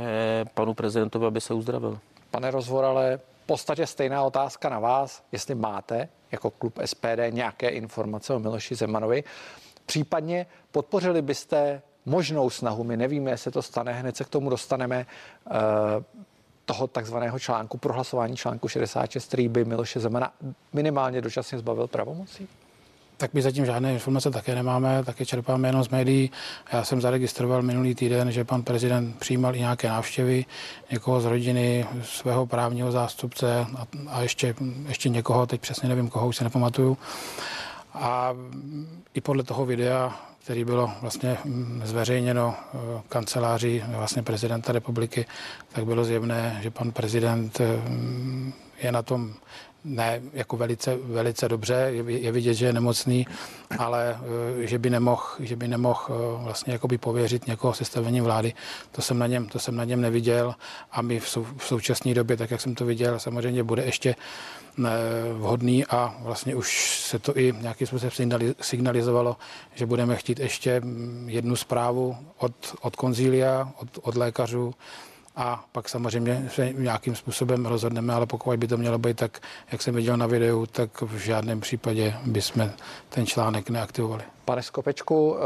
panu 0.54 0.74
prezidentovi, 0.74 1.26
aby 1.26 1.42
se 1.42 1.54
uzdravil. 1.54 2.00
Pane 2.32 2.52
Rozvorale, 2.52 3.20
v 3.44 3.46
podstatě 3.46 3.88
stejná 3.88 4.24
otázka 4.24 4.70
na 4.70 4.80
vás, 4.80 5.24
jestli 5.32 5.56
máte 5.56 6.10
jako 6.32 6.52
klub 6.52 6.80
SPD 6.86 7.20
nějaké 7.30 7.70
informace 7.70 8.34
o 8.34 8.40
Miloši 8.40 8.76
Zemanovi. 8.76 9.24
Případně 9.86 10.46
podpořili 10.72 11.22
byste 11.22 11.82
možnou 12.06 12.50
snahu, 12.50 12.84
my 12.84 12.98
nevíme, 12.98 13.32
jestli 13.32 13.52
to 13.52 13.62
stane, 13.62 13.94
hned 13.94 14.18
se 14.18 14.24
k 14.24 14.30
tomu 14.30 14.50
dostaneme, 14.50 15.06
toho 16.66 16.88
takzvaného 16.88 17.40
článku, 17.40 17.78
prohlasování 17.78 18.36
článku 18.36 18.68
66, 18.68 19.28
který 19.28 19.48
by 19.48 19.66
Miloše 19.66 20.00
Zemana 20.00 20.32
minimálně 20.74 21.22
dočasně 21.22 21.58
zbavil 21.58 21.88
pravomocí? 21.88 22.48
Tak 23.18 23.34
my 23.34 23.42
zatím 23.42 23.66
žádné 23.66 23.94
informace 23.94 24.32
také 24.32 24.56
nemáme, 24.56 25.04
také 25.04 25.26
čerpáme 25.26 25.68
jenom 25.68 25.84
z 25.84 25.90
médií. 25.90 26.32
Já 26.74 26.84
jsem 26.84 27.02
zaregistroval 27.02 27.62
minulý 27.62 27.96
týden, 27.96 28.32
že 28.32 28.44
pan 28.44 28.64
prezident 28.64 29.20
přijímal 29.20 29.56
i 29.56 29.60
nějaké 29.60 29.90
návštěvy 29.90 30.46
někoho 30.92 31.22
z 31.22 31.26
rodiny, 31.26 31.86
svého 32.04 32.46
právního 32.46 32.92
zástupce 32.92 33.66
a, 33.76 33.88
a 34.08 34.22
ještě, 34.22 34.56
ještě 34.88 35.10
někoho, 35.10 35.46
teď 35.46 35.62
přesně 35.62 35.90
nevím 35.90 36.10
koho, 36.10 36.28
už 36.28 36.36
se 36.36 36.44
nepamatuju. 36.44 36.98
A 37.94 38.34
i 39.14 39.22
podle 39.22 39.44
toho 39.44 39.66
videa, 39.66 40.20
který 40.44 40.66
bylo 40.66 40.92
vlastně 41.02 41.38
mm, 41.46 41.82
zveřejněno 41.86 42.56
eh, 42.58 42.78
kanceláří 43.10 43.84
vlastně 43.88 44.24
prezidenta 44.24 44.72
republiky, 44.72 45.26
tak 45.72 45.86
bylo 45.86 46.06
zjevné, 46.06 46.60
že 46.64 46.72
pan 46.72 46.92
prezident 46.92 47.62
mm, 47.88 48.54
je 48.82 48.92
na 48.92 49.02
tom 49.02 49.34
ne 49.84 50.22
jako 50.34 50.58
velice, 50.58 50.96
velice 50.96 51.50
dobře, 51.50 51.74
je, 51.74 52.20
je 52.20 52.32
vidět, 52.32 52.54
že 52.54 52.66
je 52.66 52.74
nemocný, 52.74 53.28
ale 53.80 54.20
eh, 54.64 54.68
že 54.68 54.80
by 54.80 54.90
nemohl, 54.90 55.24
že 55.40 55.56
by 55.56 55.68
nemohl 55.68 56.02
eh, 56.10 56.44
vlastně 56.44 56.74
jakoby 56.74 56.98
pověřit 56.98 57.48
někoho 57.48 57.74
sestavení 57.74 58.22
vlády, 58.22 58.54
to 58.92 59.02
jsem 59.02 59.20
na 59.20 59.28
něm, 59.28 59.48
to 59.48 59.60
jsem 59.60 59.76
na 59.76 59.84
něm 59.84 60.02
neviděl. 60.02 60.56
A 60.92 61.02
my 61.02 61.20
v, 61.20 61.30
sou, 61.30 61.48
v 61.58 61.66
současné 61.66 62.14
době, 62.14 62.38
tak 62.38 62.52
jak 62.52 62.62
jsem 62.62 62.76
to 62.76 62.86
viděl, 62.86 63.20
samozřejmě 63.20 63.64
bude 63.64 63.84
ještě 63.84 64.10
eh, 64.10 64.63
vhodný 65.34 65.86
a 65.86 66.16
vlastně 66.20 66.56
už 66.56 67.00
se 67.02 67.20
to 67.20 67.38
i 67.38 67.54
nějakým 67.62 67.88
způsobem 67.88 68.12
signalizovalo, 68.62 69.38
že 69.76 69.86
budeme 69.86 70.16
chtít 70.16 70.40
ještě 70.40 70.82
jednu 71.26 71.56
zprávu 71.56 72.18
od, 72.38 72.76
od 72.82 72.96
konzília, 72.96 73.74
od, 73.78 74.00
od 74.02 74.16
lékařů, 74.16 74.74
a 75.36 75.66
pak 75.72 75.90
samozřejmě 75.90 76.50
se 76.54 76.74
nějakým 76.74 77.16
způsobem 77.16 77.66
rozhodneme, 77.66 78.14
ale 78.14 78.26
pokud 78.26 78.60
by 78.60 78.68
to 78.68 78.78
mělo 78.78 78.98
být 78.98 79.18
tak, 79.18 79.40
jak 79.72 79.82
jsem 79.82 79.96
viděl 79.96 80.18
na 80.18 80.28
videu, 80.28 80.66
tak 80.66 81.02
v 81.02 81.18
žádném 81.18 81.60
případě 81.60 82.14
bychom 82.26 82.72
ten 83.10 83.26
článek 83.26 83.70
neaktivovali. 83.70 84.24
Pane 84.46 84.62
Skopečku, 84.62 85.36
eh, 85.36 85.40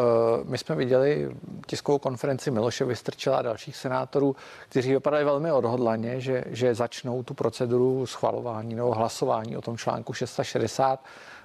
my 0.44 0.58
jsme 0.58 0.76
viděli 0.76 1.30
tiskovou 1.68 2.00
konferenci 2.00 2.52
Miloše 2.52 2.86
Vystrčila 2.86 3.38
a 3.38 3.42
dalších 3.42 3.76
senátorů, 3.76 4.36
kteří 4.70 4.92
vypadali 4.92 5.24
velmi 5.24 5.52
odhodlaně, 5.52 6.22
že, 6.22 6.44
že 6.48 6.76
začnou 6.76 7.24
tu 7.24 7.34
proceduru 7.34 8.06
schvalování 8.06 8.76
nebo 8.76 8.94
hlasování 8.94 9.58
o 9.58 9.62
tom 9.62 9.78
článku 9.78 10.14
660. 10.14 11.00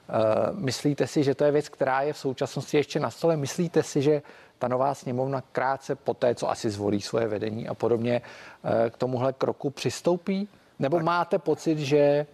Eh, 0.09 0.13
myslíte 0.53 1.07
si, 1.07 1.25
že 1.25 1.35
to 1.35 1.45
je 1.45 1.51
věc, 1.51 1.69
která 1.69 2.03
je 2.03 2.13
v 2.13 2.19
současnosti 2.19 2.77
ještě 2.77 3.01
na 3.01 3.11
stole? 3.11 3.37
Myslíte 3.37 3.83
si, 3.83 4.03
že 4.03 4.23
ta 4.63 4.69
nová 4.69 4.95
sněmovna 4.95 5.43
krátce 5.53 5.95
po 5.95 6.15
té, 6.15 6.35
co 6.35 6.51
asi 6.51 6.71
zvolí 6.71 7.01
svoje 7.01 7.29
vedení 7.29 7.69
a 7.69 7.75
podobně, 7.75 8.23
eh, 8.65 8.91
k 8.91 8.97
tomuhle 8.97 9.33
kroku 9.33 9.71
přistoupí? 9.71 10.49
Nebo 10.79 10.97
tak. 10.97 11.05
máte 11.05 11.39
pocit, 11.39 11.79
že 11.79 11.99
eh, 11.99 12.27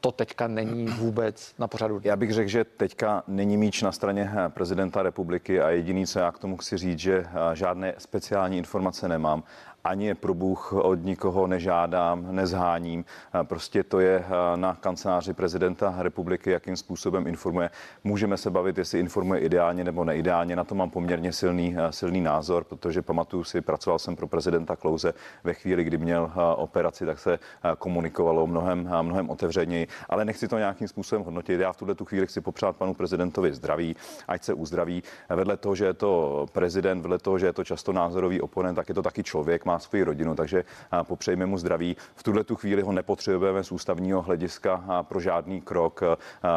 to 0.00 0.12
teďka 0.12 0.46
není 0.46 0.86
vůbec 0.86 1.54
na 1.58 1.68
pořadu. 1.68 2.00
Já 2.04 2.16
bych 2.16 2.32
řekl, 2.32 2.48
že 2.48 2.64
teďka 2.64 3.22
není 3.28 3.56
míč 3.56 3.82
na 3.82 3.92
straně 3.92 4.32
eh, 4.34 4.48
prezidenta 4.48 5.02
republiky 5.02 5.60
a 5.60 5.70
jediný, 5.70 6.06
co 6.06 6.18
já 6.18 6.32
k 6.32 6.38
tomu 6.38 6.56
chci 6.56 6.76
říct, 6.76 6.98
že 6.98 7.26
žádné 7.54 7.94
speciální 7.98 8.58
informace 8.58 9.08
nemám 9.08 9.42
ani 9.86 10.06
je 10.06 10.14
pro 10.14 10.34
Bůh 10.34 10.72
od 10.72 11.04
nikoho 11.04 11.46
nežádám, 11.46 12.26
nezháním. 12.30 13.04
Prostě 13.42 13.82
to 13.82 14.00
je 14.00 14.24
na 14.56 14.74
kanceláři 14.74 15.32
prezidenta 15.32 15.94
republiky, 15.98 16.50
jakým 16.50 16.76
způsobem 16.76 17.26
informuje. 17.26 17.70
Můžeme 18.04 18.36
se 18.36 18.50
bavit, 18.50 18.78
jestli 18.78 19.00
informuje 19.00 19.40
ideálně 19.40 19.84
nebo 19.84 20.04
neideálně. 20.04 20.56
Na 20.56 20.64
to 20.64 20.74
mám 20.74 20.90
poměrně 20.90 21.32
silný, 21.32 21.76
silný 21.90 22.20
názor, 22.20 22.64
protože 22.64 23.02
pamatuju 23.02 23.44
si, 23.44 23.60
pracoval 23.60 23.98
jsem 23.98 24.16
pro 24.16 24.26
prezidenta 24.26 24.76
Klouze 24.76 25.14
ve 25.44 25.54
chvíli, 25.54 25.84
kdy 25.84 25.98
měl 25.98 26.32
operaci, 26.56 27.06
tak 27.06 27.18
se 27.18 27.38
komunikovalo 27.78 28.46
mnohem, 28.46 28.90
mnohem 29.02 29.30
otevřeněji, 29.30 29.86
ale 30.08 30.24
nechci 30.24 30.48
to 30.48 30.58
nějakým 30.58 30.88
způsobem 30.88 31.24
hodnotit. 31.24 31.60
Já 31.60 31.72
v 31.72 31.76
tuhle 31.76 31.94
tu 31.94 32.04
chvíli 32.04 32.26
chci 32.26 32.40
popřát 32.40 32.76
panu 32.76 32.94
prezidentovi 32.94 33.52
zdraví, 33.54 33.96
ať 34.28 34.42
se 34.42 34.54
uzdraví. 34.54 35.02
Vedle 35.28 35.56
toho, 35.56 35.74
že 35.74 35.84
je 35.84 35.94
to 35.94 36.46
prezident, 36.52 37.02
vedle 37.02 37.18
toho, 37.18 37.38
že 37.38 37.46
je 37.46 37.52
to 37.52 37.64
často 37.64 37.92
názorový 37.92 38.40
oponent, 38.40 38.76
tak 38.76 38.88
je 38.88 38.94
to 38.94 39.02
taky 39.02 39.22
člověk, 39.22 39.64
má 39.64 39.75
svoji 39.78 40.02
rodinu, 40.02 40.34
takže 40.34 40.64
popřejme 41.02 41.46
mu 41.46 41.58
zdraví. 41.58 41.96
V 42.14 42.22
tuhle 42.22 42.44
tu 42.44 42.56
chvíli 42.56 42.82
ho 42.82 42.92
nepotřebujeme 42.92 43.64
z 43.64 43.72
ústavního 43.72 44.22
hlediska 44.22 44.84
pro 45.02 45.20
žádný 45.20 45.60
krok. 45.60 46.00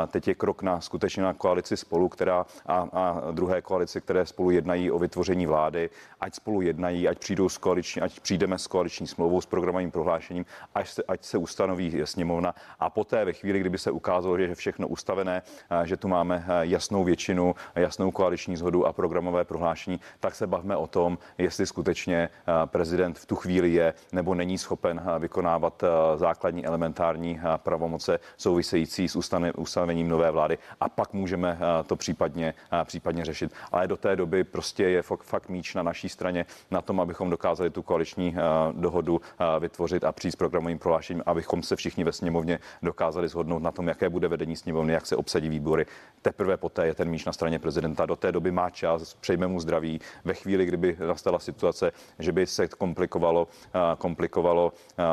Teď 0.08 0.28
je 0.28 0.36
krok 0.36 0.62
na 0.62 0.82
skutečně 0.82 1.24
na 1.24 1.34
koalici 1.34 1.78
spolu, 1.78 2.10
která 2.10 2.46
a, 2.66 2.88
a 2.94 3.32
druhé 3.32 3.62
koalice, 3.62 4.02
které 4.02 4.26
spolu 4.26 4.52
jednají 4.52 4.92
o 4.92 5.00
vytvoření 5.00 5.46
vlády, 5.46 5.90
ať 6.22 6.36
spolu 6.36 6.62
jednají, 6.62 7.08
ať 7.08 7.20
přijdou 7.20 7.50
s 7.50 7.58
koaliční, 7.58 8.02
ať 8.02 8.20
přijdeme 8.20 8.58
s 8.58 8.68
koaliční 8.68 9.08
smlouvou, 9.08 9.42
s 9.42 9.46
programovým 9.46 9.92
prohlášením, 9.92 10.46
ať 10.76 10.90
se, 10.90 11.04
ať 11.08 11.24
se 11.24 11.38
ustanoví 11.38 12.02
sněmovna 12.04 12.56
a 12.80 12.90
poté 12.90 13.26
ve 13.26 13.34
chvíli, 13.34 13.60
kdyby 13.60 13.78
se 13.78 13.92
ukázalo, 13.92 14.38
že 14.38 14.44
je 14.44 14.56
všechno 14.56 14.88
ustavené, 14.88 15.42
že 15.84 15.98
tu 15.98 16.08
máme 16.08 16.46
jasnou 16.62 17.04
většinu, 17.04 17.56
jasnou 17.76 18.12
koaliční 18.12 18.58
zhodu 18.58 18.86
a 18.86 18.94
programové 18.94 19.44
prohlášení, 19.44 20.00
tak 20.20 20.36
se 20.36 20.48
bavme 20.48 20.76
o 20.76 20.88
tom, 20.88 21.18
jestli 21.38 21.66
skutečně 21.66 22.30
prezident 22.66 23.09
prezident 23.14 23.20
v 23.20 23.26
tu 23.26 23.36
chvíli 23.36 23.74
je 23.74 23.94
nebo 24.12 24.36
není 24.36 24.58
schopen 24.58 25.02
eh, 25.02 25.20
vykonávat 25.20 25.84
eh, 25.84 26.18
základní 26.18 26.66
elementární 26.66 27.40
eh, 27.40 27.58
pravomoce 27.58 28.20
související 28.38 29.08
s 29.08 29.16
ustavením 29.58 30.10
nové 30.10 30.32
vlády 30.32 30.58
a 30.80 30.90
pak 30.90 31.14
můžeme 31.14 31.58
to 31.88 31.96
případně, 31.96 32.54
případně 32.84 33.26
řešit. 33.26 33.52
Ale 33.72 33.88
do 33.88 33.98
té 33.98 34.16
doby 34.16 34.44
prostě 34.44 34.84
je 34.84 35.02
fakt, 35.02 35.50
míč 35.50 35.76
na 35.76 35.84
naší 35.84 36.10
straně 36.10 36.46
na 36.72 36.82
tom, 36.82 37.00
abychom 37.00 37.30
dokázali 37.30 37.70
tu 37.70 37.82
koaliční 37.82 38.36
dohodu 38.74 39.22
vytvořit 39.60 40.04
a 40.04 40.12
přijít 40.12 40.32
s 40.32 40.36
programovým 40.36 40.80
prohlášením, 40.80 41.24
abychom 41.26 41.64
se 41.64 41.76
všichni 41.76 42.04
ve 42.04 42.12
sněmovně 42.12 42.60
dokázali 42.82 43.28
shodnout 43.28 43.64
na 43.64 43.72
tom, 43.72 43.88
jaké 43.88 44.10
bude 44.10 44.28
vedení 44.28 44.56
sněmovny, 44.56 44.94
jak 44.94 45.06
se 45.06 45.16
obsadí 45.16 45.50
výbory. 45.50 45.86
Teprve 46.22 46.58
poté 46.58 46.88
je 46.88 46.96
ten 46.96 47.10
míč 47.10 47.26
na 47.26 47.34
straně 47.34 47.60
prezidenta. 47.60 48.06
Do 48.06 48.16
té 48.16 48.32
doby 48.32 48.52
má 48.52 48.70
čas, 48.70 49.14
přejme 49.14 49.48
mu 49.48 49.60
zdraví. 49.60 50.00
Ve 50.26 50.34
chvíli, 50.34 50.66
kdyby 50.66 50.98
nastala 51.08 51.40
situace, 51.40 51.92
že 52.20 52.32
by 52.32 52.48
se 52.48 52.68
kompletně 52.68 52.99
komplikovalo, 53.08 53.48
eh, 53.74 53.80
komplikovalo 53.98 54.74
eh, 54.98 55.04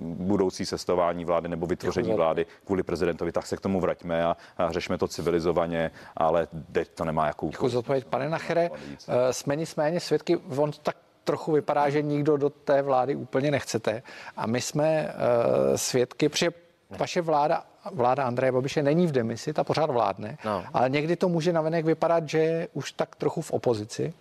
budoucí 0.00 0.66
sestování 0.66 1.24
vlády 1.24 1.48
nebo 1.48 1.66
vytvoření 1.66 2.12
vlády 2.12 2.46
kvůli 2.64 2.82
prezidentovi, 2.82 3.32
tak 3.32 3.46
se 3.46 3.56
k 3.56 3.60
tomu 3.60 3.80
vraťme 3.80 4.24
a, 4.24 4.36
řešme 4.70 4.98
to 4.98 5.08
civilizovaně, 5.08 5.90
ale 6.16 6.48
teď 6.72 6.88
to 6.88 7.04
nemá 7.04 7.26
jakou. 7.26 7.48
Děkuji 7.48 7.68
za 7.68 7.78
odpověď. 7.78 8.04
Pane 8.04 8.28
Nachere, 8.28 8.70
eh, 9.08 9.32
jsme 9.32 9.56
nicméně 9.56 10.00
svědky, 10.00 10.36
on 10.56 10.70
tak 10.82 10.96
trochu 11.24 11.52
vypadá, 11.52 11.90
že 11.90 12.02
nikdo 12.02 12.36
do 12.36 12.50
té 12.50 12.82
vlády 12.82 13.16
úplně 13.16 13.50
nechcete. 13.50 14.02
A 14.36 14.46
my 14.46 14.60
jsme 14.60 15.08
uh, 15.08 15.76
svědky, 15.76 16.28
protože 16.28 16.50
vaše 16.98 17.20
vláda, 17.20 17.64
vláda 17.92 18.24
Andreje 18.24 18.52
Babiše 18.52 18.82
není 18.82 19.06
v 19.06 19.12
demisi, 19.12 19.52
ta 19.52 19.64
pořád 19.64 19.90
vládne, 19.90 20.38
no. 20.44 20.64
ale 20.72 20.90
někdy 20.90 21.16
to 21.16 21.28
může 21.28 21.52
navenek 21.52 21.84
vypadat, 21.84 22.28
že 22.28 22.38
je 22.38 22.68
už 22.72 22.92
tak 22.92 23.16
trochu 23.16 23.40
v 23.40 23.50
opozici. 23.50 24.14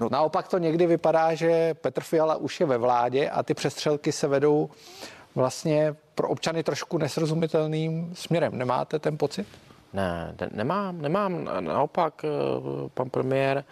No. 0.00 0.08
Naopak 0.10 0.48
to 0.48 0.58
někdy 0.58 0.86
vypadá, 0.86 1.34
že 1.34 1.74
Petr 1.74 2.02
Fiala 2.02 2.36
už 2.36 2.60
je 2.60 2.66
ve 2.66 2.78
vládě 2.78 3.30
a 3.30 3.42
ty 3.42 3.54
přestřelky 3.54 4.12
se 4.12 4.28
vedou 4.28 4.70
vlastně 5.34 5.96
pro 6.14 6.28
občany 6.28 6.62
trošku 6.62 6.98
nesrozumitelným 6.98 8.14
směrem. 8.14 8.58
Nemáte 8.58 8.98
ten 8.98 9.18
pocit? 9.18 9.46
Ne, 9.92 10.34
nemám, 10.52 11.02
nemám. 11.02 11.50
Naopak 11.60 12.24
eh, 12.24 12.28
pan 12.94 13.10
premiér 13.10 13.64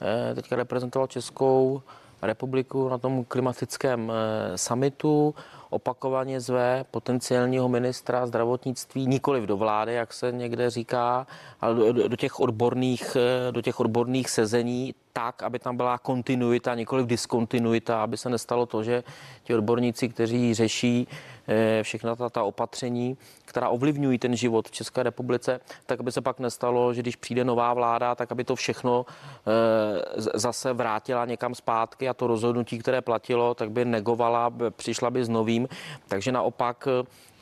eh, 0.00 0.34
teďka 0.34 0.56
reprezentoval 0.56 1.06
Českou 1.06 1.82
republiku 2.22 2.88
na 2.88 2.98
tom 2.98 3.24
klimatickém 3.24 4.12
eh, 4.12 4.58
summitu. 4.58 5.34
Opakovaně 5.70 6.40
zve 6.40 6.84
potenciálního 6.90 7.68
ministra 7.68 8.26
zdravotnictví 8.26 9.06
nikoli 9.06 9.46
do 9.46 9.56
vlády, 9.56 9.94
jak 9.94 10.12
se 10.12 10.32
někde 10.32 10.70
říká, 10.70 11.26
ale 11.60 11.74
do, 11.74 12.08
do, 12.08 12.16
těch, 12.16 12.40
odborných, 12.40 13.16
do 13.50 13.62
těch 13.62 13.80
odborných 13.80 14.30
sezení 14.30 14.94
tak, 15.12 15.42
aby 15.42 15.58
tam 15.58 15.76
byla 15.76 15.98
kontinuita, 15.98 16.74
nikoli 16.74 17.06
diskontinuita, 17.06 18.02
aby 18.02 18.16
se 18.16 18.30
nestalo 18.30 18.66
to, 18.66 18.82
že 18.82 19.04
ti 19.44 19.54
odborníci, 19.54 20.08
kteří 20.08 20.54
řeší 20.54 21.08
eh, 21.08 21.39
všechna 21.82 22.16
ta, 22.16 22.30
ta 22.30 22.42
opatření, 22.42 23.16
která 23.44 23.68
ovlivňují 23.68 24.18
ten 24.18 24.36
život 24.36 24.68
v 24.68 24.70
České 24.70 25.02
republice, 25.02 25.60
tak 25.86 26.00
aby 26.00 26.12
se 26.12 26.20
pak 26.20 26.38
nestalo, 26.38 26.94
že 26.94 27.02
když 27.02 27.16
přijde 27.16 27.44
nová 27.44 27.74
vláda, 27.74 28.14
tak 28.14 28.32
aby 28.32 28.44
to 28.44 28.56
všechno 28.56 29.06
eh, 29.06 30.20
zase 30.34 30.72
vrátila 30.72 31.24
někam 31.24 31.54
zpátky 31.54 32.08
a 32.08 32.14
to 32.14 32.26
rozhodnutí, 32.26 32.78
které 32.78 33.00
platilo, 33.00 33.54
tak 33.54 33.70
by 33.70 33.84
negovala, 33.84 34.52
přišla 34.70 35.10
by 35.10 35.24
s 35.24 35.28
novým. 35.28 35.68
Takže 36.08 36.32
naopak 36.32 36.88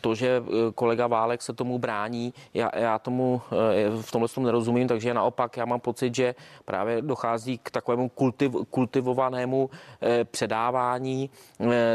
to, 0.01 0.15
že 0.15 0.43
eh, 0.47 0.73
kolega 0.75 1.07
Válek 1.07 1.43
se 1.43 1.53
tomu 1.53 1.79
brání, 1.79 2.35
já, 2.55 2.71
já 2.75 2.99
tomu 2.99 3.43
eh, 3.53 4.03
v 4.03 4.13
tomhle 4.13 4.29
tomu 4.29 4.47
nerozumím, 4.47 4.89
takže 4.89 5.15
naopak 5.15 5.57
já 5.57 5.65
mám 5.65 5.81
pocit, 5.81 6.15
že 6.15 6.35
právě 6.65 7.03
dochází 7.03 7.59
k 7.59 7.71
takovému 7.71 8.09
kultiv, 8.09 8.53
kultivovanému 8.71 9.71
eh, 10.03 10.25
předávání 10.25 11.31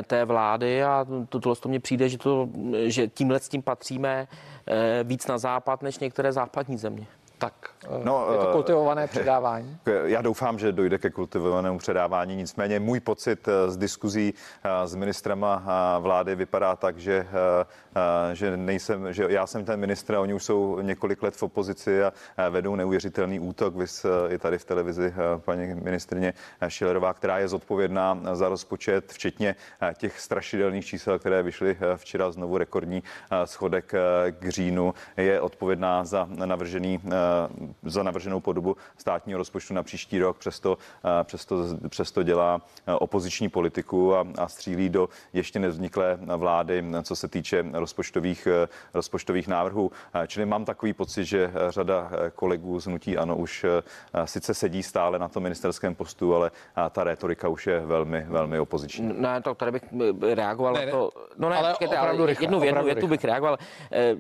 té 0.08 0.26
vlády 0.26 0.84
a 0.84 1.06
to, 1.30 1.40
tohle 1.40 1.56
to 1.56 1.70
mně 1.70 1.80
přijde, 1.80 2.10
že, 2.10 2.18
to, 2.18 2.50
že 2.84 3.08
tímhle 3.08 3.40
s 3.40 3.50
tím 3.50 3.62
patříme 3.62 4.28
víc 5.04 5.28
na 5.28 5.38
západ 5.38 5.82
než 5.82 6.00
některé 6.00 6.32
západní 6.32 6.78
země. 6.78 7.08
Tak 7.44 7.54
no, 8.04 8.28
je 8.32 8.38
to 8.38 8.46
kultivované 8.52 9.08
předávání? 9.08 9.78
Já 10.04 10.22
doufám, 10.22 10.60
že 10.60 10.72
dojde 10.72 10.98
ke 10.98 11.10
kultivovanému 11.10 11.78
předávání, 11.78 12.36
nicméně 12.36 12.80
můj 12.80 13.00
pocit 13.00 13.48
z 13.68 13.78
diskuzí 13.78 14.34
s 14.86 14.96
ministrema 14.96 15.64
vlády 16.00 16.36
vypadá 16.36 16.76
tak, 16.76 16.98
že, 16.98 17.28
že, 18.34 18.58
nejsem, 18.58 19.14
že 19.14 19.26
já 19.30 19.48
jsem 19.48 19.66
ten 19.66 19.80
ministr 19.80 20.16
a 20.16 20.22
oni 20.22 20.34
už 20.34 20.44
jsou 20.44 20.80
několik 20.82 21.24
let 21.24 21.36
v 21.36 21.44
opozici 21.44 22.04
a 22.04 22.14
vedou 22.50 22.76
neuvěřitelný 22.76 23.40
útok. 23.40 23.76
Vy 23.76 23.86
i 24.30 24.38
tady 24.38 24.58
v 24.58 24.66
televizi 24.66 25.14
paní 25.38 25.76
ministrně 25.76 26.34
Šilerová, 26.68 27.14
která 27.14 27.40
je 27.40 27.48
zodpovědná 27.48 28.20
za 28.34 28.50
rozpočet, 28.50 29.12
včetně 29.12 29.56
těch 29.98 30.20
strašidelných 30.20 30.86
čísel, 30.86 31.20
které 31.20 31.44
vyšly 31.44 31.78
včera 31.96 32.32
znovu 32.32 32.58
rekordní 32.58 33.04
schodek 33.46 33.94
k 34.40 34.50
říjnu, 34.50 34.94
je 35.18 35.42
odpovědná 35.42 36.06
za 36.06 36.28
navržený, 36.30 37.00
za 37.84 38.04
navrženou 38.04 38.40
podobu 38.40 38.78
státního 38.98 39.38
rozpočtu 39.38 39.74
na 39.74 39.84
příští 39.84 40.20
rok. 40.20 40.38
Přesto, 40.38 40.78
přesto, 41.24 41.56
přesto 41.90 42.24
dělá 42.24 42.62
opoziční 43.00 43.50
politiku 43.50 44.16
a, 44.16 44.26
a 44.38 44.48
střílí 44.48 44.90
do 44.90 45.10
ještě 45.34 45.60
nevzniklé 45.60 46.18
vlády, 46.38 46.86
co 47.04 47.16
se 47.16 47.28
týče 47.28 47.66
rozpočtových, 47.74 48.48
rozpočtových 48.94 49.48
návrhů. 49.48 49.92
Čili 50.28 50.46
mám 50.46 50.66
takový 50.66 50.94
pocit, 50.94 51.26
že 51.26 51.52
řada 51.70 52.12
kolegů 52.36 52.80
z 52.80 52.88
Nutí 52.88 53.18
Ano 53.18 53.36
už 53.38 53.66
sice 54.26 54.54
sedí 54.54 54.84
stále 54.84 55.20
na 55.20 55.28
tom 55.28 55.44
ministerském 55.44 55.96
postu, 55.96 56.36
ale 56.36 56.52
ta 56.92 57.04
retorika 57.04 57.48
už 57.48 57.68
je 57.68 57.80
velmi, 57.80 58.26
velmi 58.28 58.60
opoziční. 58.60 59.14
Ne, 59.18 59.42
to 59.42 59.56
tady 59.56 59.72
bych 59.72 59.84
reagoval 60.34 60.74
ne, 60.74 60.86
na 60.86 60.92
to. 60.92 61.10
No 61.38 61.50
ne, 61.50 61.58
ale 61.58 61.70
počkejte, 61.70 62.00
opravdu 62.00 62.24
ale 62.24 62.28
rychle, 62.28 62.46
jednu, 62.46 62.60
větu 62.60 62.86
rychle. 62.86 63.10
bych 63.10 63.24
reagoval. 63.24 63.58
Eh, 63.92 64.16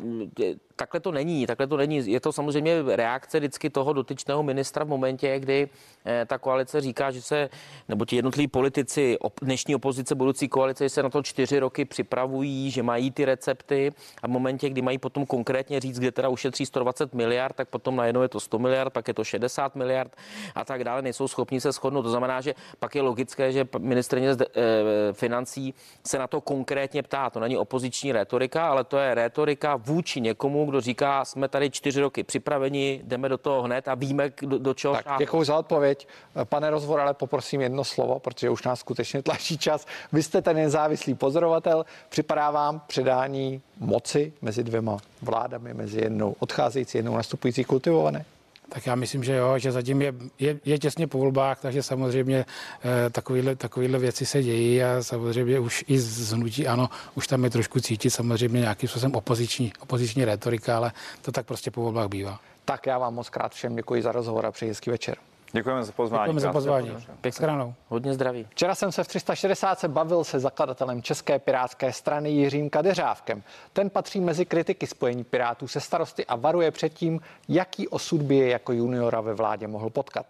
Takhle 0.75 0.99
to 0.99 1.11
není, 1.11 1.47
takhle 1.47 1.67
to 1.67 1.77
není. 1.77 2.11
Je 2.11 2.19
to 2.19 2.31
samozřejmě 2.33 2.83
reakce 2.95 3.39
vždycky 3.39 3.69
toho 3.69 3.93
dotyčného 3.93 4.43
ministra 4.43 4.85
v 4.85 4.87
momentě, 4.87 5.39
kdy 5.39 5.69
eh, 6.05 6.25
ta 6.25 6.37
koalice 6.37 6.81
říká, 6.81 7.11
že 7.11 7.21
se, 7.21 7.49
nebo 7.89 8.05
ti 8.05 8.15
jednotliví 8.15 8.47
politici, 8.47 9.17
dnešní 9.41 9.75
opozice, 9.75 10.15
budoucí 10.15 10.47
koalice, 10.47 10.89
se 10.89 11.03
na 11.03 11.09
to 11.09 11.23
čtyři 11.23 11.59
roky 11.59 11.85
připravují, 11.85 12.71
že 12.71 12.83
mají 12.83 13.11
ty 13.11 13.25
recepty 13.25 13.91
a 14.23 14.27
v 14.27 14.29
momentě, 14.29 14.69
kdy 14.69 14.81
mají 14.81 14.97
potom 14.97 15.25
konkrétně 15.25 15.79
říct, 15.79 15.99
kde 15.99 16.11
teda 16.11 16.29
ušetří 16.29 16.65
120 16.65 17.13
miliard, 17.13 17.55
tak 17.55 17.69
potom 17.69 17.95
najednou 17.95 18.21
je 18.21 18.29
to 18.29 18.39
100 18.39 18.59
miliard, 18.59 18.93
pak 18.93 19.07
je 19.07 19.13
to 19.13 19.23
60 19.23 19.75
miliard 19.75 20.15
a 20.55 20.65
tak 20.65 20.83
dále, 20.83 21.01
nejsou 21.01 21.27
schopni 21.27 21.61
se 21.61 21.71
shodnout. 21.71 22.03
To 22.03 22.09
znamená, 22.09 22.41
že 22.41 22.53
pak 22.79 22.95
je 22.95 23.01
logické, 23.01 23.51
že 23.51 23.67
ministrině 23.79 24.29
eh, 24.29 25.13
financí 25.13 25.73
se 26.05 26.17
na 26.17 26.27
to 26.27 26.41
konkrétně 26.41 27.03
ptá. 27.03 27.29
To 27.29 27.39
není 27.39 27.57
opoziční 27.57 28.11
retorika, 28.11 28.67
ale 28.67 28.83
to 28.83 28.97
je 28.97 29.15
retorika 29.15 29.75
vůči 29.75 30.21
někomu, 30.21 30.65
kdo 30.65 30.81
říká, 30.81 31.25
jsme 31.25 31.47
tady 31.47 31.69
čtyři 31.69 32.01
roky 32.01 32.23
připraveni, 32.23 32.82
jdeme 33.03 33.29
do 33.29 33.37
toho 33.37 33.61
hned 33.61 33.87
a 33.87 33.95
víme, 33.95 34.31
do, 34.41 34.59
do 34.59 34.73
čeho 34.73 34.93
Tak 34.93 35.05
děkuji 35.17 35.43
za 35.43 35.57
odpověď. 35.57 36.07
Pane 36.43 36.69
rozvor, 36.69 36.99
ale 36.99 37.13
poprosím 37.13 37.61
jedno 37.61 37.83
slovo, 37.83 38.19
protože 38.19 38.49
už 38.49 38.63
nás 38.63 38.79
skutečně 38.79 39.21
tlačí 39.23 39.57
čas. 39.57 39.85
Vy 40.11 40.23
jste 40.23 40.41
ten 40.41 40.55
nezávislý 40.55 41.13
pozorovatel. 41.15 41.85
Připadá 42.09 42.51
vám 42.51 42.81
předání 42.87 43.61
moci 43.79 44.33
mezi 44.41 44.63
dvěma 44.63 44.97
vládami, 45.21 45.73
mezi 45.73 46.01
jednou 46.01 46.35
odcházející, 46.39 46.97
jednou 46.97 47.15
nastupující 47.15 47.63
kultivované? 47.63 48.25
Tak 48.73 48.85
já 48.85 48.95
myslím, 48.95 49.23
že 49.23 49.35
jo, 49.35 49.59
že 49.59 49.71
zatím 49.71 50.01
je, 50.01 50.13
je, 50.39 50.59
je 50.65 50.79
těsně 50.79 51.07
po 51.07 51.17
volbách, 51.17 51.59
takže 51.59 51.83
samozřejmě 51.83 52.45
eh, 52.45 53.09
takovýhle, 53.09 53.55
takovýhle 53.55 53.99
věci 53.99 54.25
se 54.25 54.43
dějí 54.43 54.83
a 54.83 55.03
samozřejmě 55.03 55.59
už 55.59 55.85
i 55.87 55.99
z 55.99 56.33
hnutí 56.33 56.67
ano, 56.67 56.89
už 57.15 57.27
tam 57.27 57.43
je 57.43 57.49
trošku 57.49 57.79
cítit 57.79 58.09
samozřejmě 58.09 58.59
nějakým 58.59 58.89
způsobem 58.89 59.15
opoziční, 59.15 59.73
opoziční 59.79 60.25
retorika, 60.25 60.77
ale 60.77 60.91
to 61.21 61.31
tak 61.31 61.45
prostě 61.45 61.71
po 61.71 61.81
volbách 61.81 62.07
bývá. 62.07 62.39
Tak 62.65 62.87
já 62.87 62.97
vám 62.97 63.13
moc 63.13 63.29
krát 63.29 63.51
všem 63.51 63.75
děkuji 63.75 64.01
za 64.01 64.11
rozhovor 64.11 64.45
a 64.45 64.51
přeji 64.51 64.69
hezký 64.69 64.89
večer. 64.89 65.17
Děkujeme 65.55 65.83
za 65.83 65.91
pozvání. 65.91 66.23
Děkujeme 66.23 66.39
za 66.39 66.51
pozvání. 66.51 66.91
Pěkně 67.21 67.47
Hodně 67.87 68.13
zdraví. 68.13 68.47
Včera 68.49 68.75
jsem 68.75 68.91
se 68.91 69.03
v 69.03 69.07
360 69.07 69.79
se 69.79 69.87
bavil 69.87 70.23
se 70.23 70.39
zakladatelem 70.39 71.01
České 71.01 71.39
pirátské 71.39 71.93
strany 71.93 72.31
Jiřím 72.31 72.69
Kadeřávkem. 72.69 73.43
Ten 73.73 73.89
patří 73.89 74.19
mezi 74.19 74.45
kritiky 74.45 74.87
spojení 74.87 75.23
Pirátů 75.23 75.67
se 75.67 75.79
starosty 75.79 76.25
a 76.25 76.35
varuje 76.35 76.71
před 76.71 76.93
tím, 76.93 77.21
jaký 77.49 77.87
osud 77.87 78.21
by 78.21 78.35
je 78.35 78.49
jako 78.49 78.73
juniora 78.73 79.21
ve 79.21 79.33
vládě 79.33 79.67
mohl 79.67 79.89
potkat. 79.89 80.25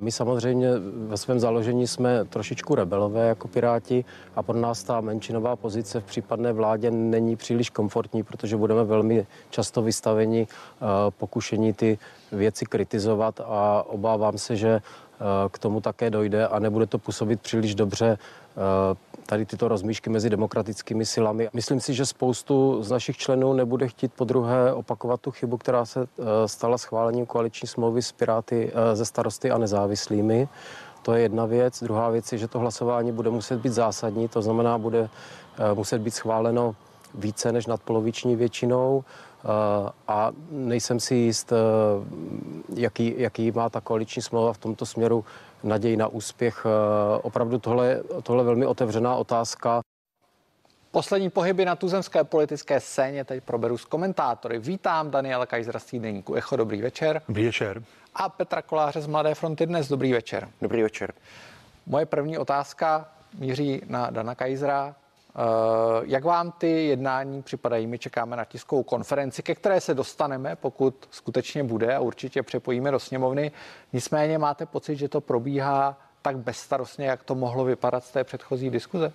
My 0.00 0.12
samozřejmě 0.12 0.70
ve 1.06 1.16
svém 1.16 1.40
založení 1.40 1.86
jsme 1.86 2.24
trošičku 2.24 2.74
rebelové 2.74 3.28
jako 3.28 3.48
Piráti 3.48 4.04
a 4.36 4.42
pro 4.42 4.58
nás 4.58 4.82
ta 4.82 5.00
menšinová 5.00 5.56
pozice 5.56 6.00
v 6.00 6.04
případné 6.04 6.52
vládě 6.52 6.90
není 6.90 7.36
příliš 7.36 7.70
komfortní, 7.70 8.22
protože 8.22 8.56
budeme 8.56 8.84
velmi 8.84 9.26
často 9.50 9.82
vystaveni 9.82 10.46
eh, 10.46 10.86
pokušení 11.10 11.72
ty 11.72 11.98
věci 12.32 12.66
kritizovat 12.66 13.40
a 13.40 13.82
obávám 13.86 14.38
se, 14.38 14.56
že 14.56 14.80
k 15.48 15.58
tomu 15.58 15.80
také 15.80 16.10
dojde 16.10 16.48
a 16.48 16.58
nebude 16.58 16.86
to 16.86 16.98
působit 16.98 17.40
příliš 17.40 17.74
dobře 17.74 18.18
eh, 18.18 18.96
tady 19.26 19.46
tyto 19.46 19.68
rozmíšky 19.68 20.10
mezi 20.10 20.30
demokratickými 20.30 21.06
silami. 21.06 21.48
Myslím 21.52 21.80
si, 21.80 21.94
že 21.94 22.06
spoustu 22.06 22.82
z 22.82 22.90
našich 22.90 23.16
členů 23.16 23.52
nebude 23.52 23.88
chtít 23.88 24.12
po 24.12 24.24
druhé 24.24 24.72
opakovat 24.72 25.20
tu 25.20 25.30
chybu, 25.30 25.56
která 25.56 25.84
se 25.84 26.00
eh, 26.02 26.48
stala 26.48 26.78
schválením 26.78 27.26
koaliční 27.26 27.68
smlouvy 27.68 28.02
s 28.02 28.12
Piráty 28.12 28.72
eh, 28.74 28.96
ze 28.96 29.04
starosty 29.04 29.50
a 29.50 29.58
nezávislými. 29.58 30.48
To 31.02 31.12
je 31.12 31.22
jedna 31.22 31.46
věc. 31.46 31.82
Druhá 31.82 32.10
věc 32.10 32.32
je, 32.32 32.38
že 32.38 32.48
to 32.48 32.58
hlasování 32.58 33.12
bude 33.12 33.30
muset 33.30 33.60
být 33.60 33.72
zásadní, 33.72 34.28
to 34.28 34.42
znamená, 34.42 34.78
bude 34.78 35.08
eh, 35.58 35.74
muset 35.74 35.98
být 35.98 36.14
schváleno 36.14 36.74
více 37.14 37.52
než 37.52 37.66
nadpoloviční 37.66 38.36
většinou 38.36 39.04
a 40.08 40.32
nejsem 40.50 41.00
si 41.00 41.14
jist, 41.14 41.52
jaký, 42.74 43.14
jaký 43.16 43.52
má 43.52 43.68
ta 43.68 43.80
koaliční 43.80 44.22
smlouva 44.22 44.52
v 44.52 44.58
tomto 44.58 44.86
směru 44.86 45.24
naději 45.62 45.96
na 45.96 46.06
úspěch. 46.06 46.66
Opravdu 47.22 47.58
tohle, 47.58 48.02
tohle 48.22 48.42
je 48.42 48.46
velmi 48.46 48.66
otevřená 48.66 49.14
otázka. 49.14 49.80
Poslední 50.90 51.30
pohyby 51.30 51.64
na 51.64 51.76
tuzemské 51.76 52.24
politické 52.24 52.80
scéně 52.80 53.24
teď 53.24 53.44
proberu 53.44 53.78
s 53.78 53.84
komentátory. 53.84 54.58
Vítám 54.58 55.10
Daniela 55.10 55.46
Kajzera 55.46 55.78
z 55.78 55.84
týdeníku 55.84 56.34
Echo, 56.34 56.56
dobrý 56.56 56.82
večer. 56.82 57.22
Dobrý 57.28 57.44
večer. 57.44 57.82
A 58.14 58.28
Petra 58.28 58.62
Koláře 58.62 59.00
z 59.00 59.06
Mladé 59.06 59.34
fronty 59.34 59.66
dnes, 59.66 59.88
dobrý 59.88 60.12
večer. 60.12 60.48
Dobrý 60.62 60.82
večer. 60.82 61.12
Moje 61.86 62.06
první 62.06 62.38
otázka 62.38 63.08
míří 63.38 63.82
na 63.86 64.10
Dana 64.10 64.34
Kajzera. 64.34 64.94
Eh, 65.36 66.02
Jak 66.04 66.24
vám 66.24 66.52
ty 66.52 66.86
jednání 66.86 67.42
připadají? 67.42 67.86
My 67.86 67.98
čekáme 67.98 68.36
na 68.36 68.44
tiskovou 68.44 68.82
konferenci, 68.82 69.42
ke 69.42 69.54
které 69.54 69.80
se 69.80 69.94
dostaneme, 69.94 70.56
pokud 70.56 71.08
skutečně 71.10 71.64
bude 71.64 71.94
a 71.94 72.00
určitě 72.00 72.42
přepojíme 72.42 72.90
do 72.90 72.98
sněmovny. 72.98 73.52
Nicméně 73.92 74.38
máte 74.38 74.66
pocit, 74.66 74.96
že 74.96 75.08
to 75.08 75.20
probíhá 75.20 75.98
tak 76.22 76.38
bezstarostně, 76.38 77.06
jak 77.06 77.22
to 77.22 77.34
mohlo 77.34 77.64
vypadat 77.64 78.04
z 78.04 78.10
té 78.10 78.24
předchozí 78.24 78.70
diskuze? 78.70 79.12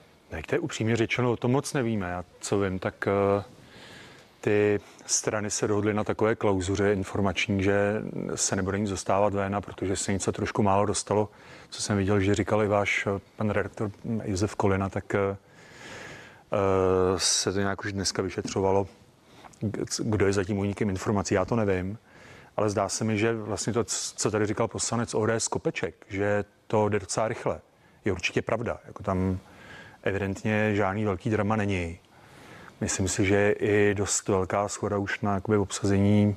To 0.47 0.55
je 0.55 0.59
upřímně 0.59 0.95
řečeno, 0.95 1.31
o 1.31 1.37
tom 1.37 1.51
moc 1.51 1.73
nevíme. 1.73 2.09
Já 2.09 2.23
co 2.39 2.59
vím, 2.59 2.79
tak 2.79 3.07
eh, 3.07 3.43
ty 4.41 4.79
strany 5.05 5.51
se 5.51 5.67
dohodly 5.67 5.93
na 5.93 6.03
takové 6.03 6.35
klauzuře 6.35 6.93
informační, 6.93 7.63
že 7.63 8.01
se 8.35 8.55
nebude 8.55 8.79
nic 8.79 8.89
dostávat 8.89 9.33
ven, 9.33 9.57
protože 9.59 9.95
se 9.95 10.13
něco 10.13 10.31
trošku 10.31 10.63
málo 10.63 10.85
dostalo. 10.85 11.29
Co 11.69 11.81
jsem 11.81 11.97
viděl, 11.97 12.19
že 12.19 12.35
říkal 12.35 12.63
i 12.63 12.67
váš 12.67 13.07
eh, 13.07 13.19
pan 13.35 13.49
redaktor 13.49 13.91
Josef 14.25 14.55
Kolina, 14.55 14.89
tak 14.89 15.15
se 17.17 17.53
to 17.53 17.59
nějak 17.59 17.85
už 17.85 17.93
dneska 17.93 18.21
vyšetřovalo, 18.21 18.87
kdo 19.99 20.27
je 20.27 20.33
zatím 20.33 20.57
únikem 20.57 20.89
informací. 20.89 21.33
Já 21.33 21.45
to 21.45 21.55
nevím, 21.55 21.97
ale 22.57 22.69
zdá 22.69 22.89
se 22.89 23.03
mi, 23.03 23.17
že 23.17 23.33
vlastně 23.33 23.73
to, 23.73 23.83
co 24.15 24.31
tady 24.31 24.45
říkal 24.45 24.67
poslanec 24.67 25.13
ODS 25.13 25.47
Kopeček, 25.47 26.05
že 26.09 26.45
to 26.67 26.89
jde 26.89 26.99
docela 26.99 27.27
rychle, 27.27 27.61
je 28.05 28.11
určitě 28.11 28.41
pravda. 28.41 28.79
Jako 28.87 29.03
tam 29.03 29.39
evidentně 30.03 30.75
žádný 30.75 31.05
velký 31.05 31.29
drama 31.29 31.55
není. 31.55 31.99
Myslím 32.81 33.07
si, 33.07 33.25
že 33.25 33.51
i 33.51 33.93
dost 33.97 34.27
velká 34.27 34.67
schoda 34.67 34.97
už 34.97 35.21
na 35.21 35.33
jakoby, 35.33 35.57
obsazení 35.57 36.35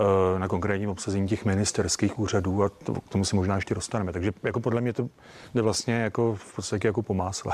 eh, 0.00 0.38
na 0.38 0.48
konkrétním 0.48 0.90
obsazení 0.90 1.28
těch 1.28 1.44
ministerských 1.44 2.18
úřadů 2.18 2.62
a 2.62 2.68
to, 2.68 2.94
k 2.94 3.08
tomu 3.08 3.24
si 3.24 3.36
možná 3.36 3.54
ještě 3.56 3.74
dostaneme. 3.74 4.12
Takže 4.12 4.32
jako 4.42 4.60
podle 4.60 4.80
mě 4.80 4.92
to 4.92 5.08
jde 5.54 5.62
vlastně 5.62 5.94
jako 5.94 6.34
v 6.34 6.56
podstatě 6.56 6.88
jako 6.88 7.02
po 7.02 7.14
másle. 7.14 7.52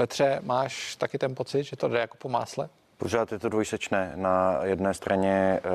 Petře, 0.00 0.40
máš 0.42 0.96
taky 0.96 1.18
ten 1.18 1.34
pocit, 1.34 1.62
že 1.62 1.76
to 1.76 1.88
jde 1.88 1.98
jako 1.98 2.16
po 2.16 2.28
másle? 2.28 2.68
Pořád 2.96 3.32
je 3.32 3.38
to 3.38 3.48
dvojsečné. 3.48 4.12
Na 4.14 4.60
jedné 4.64 4.94
straně 4.94 5.60
eh, 5.64 5.70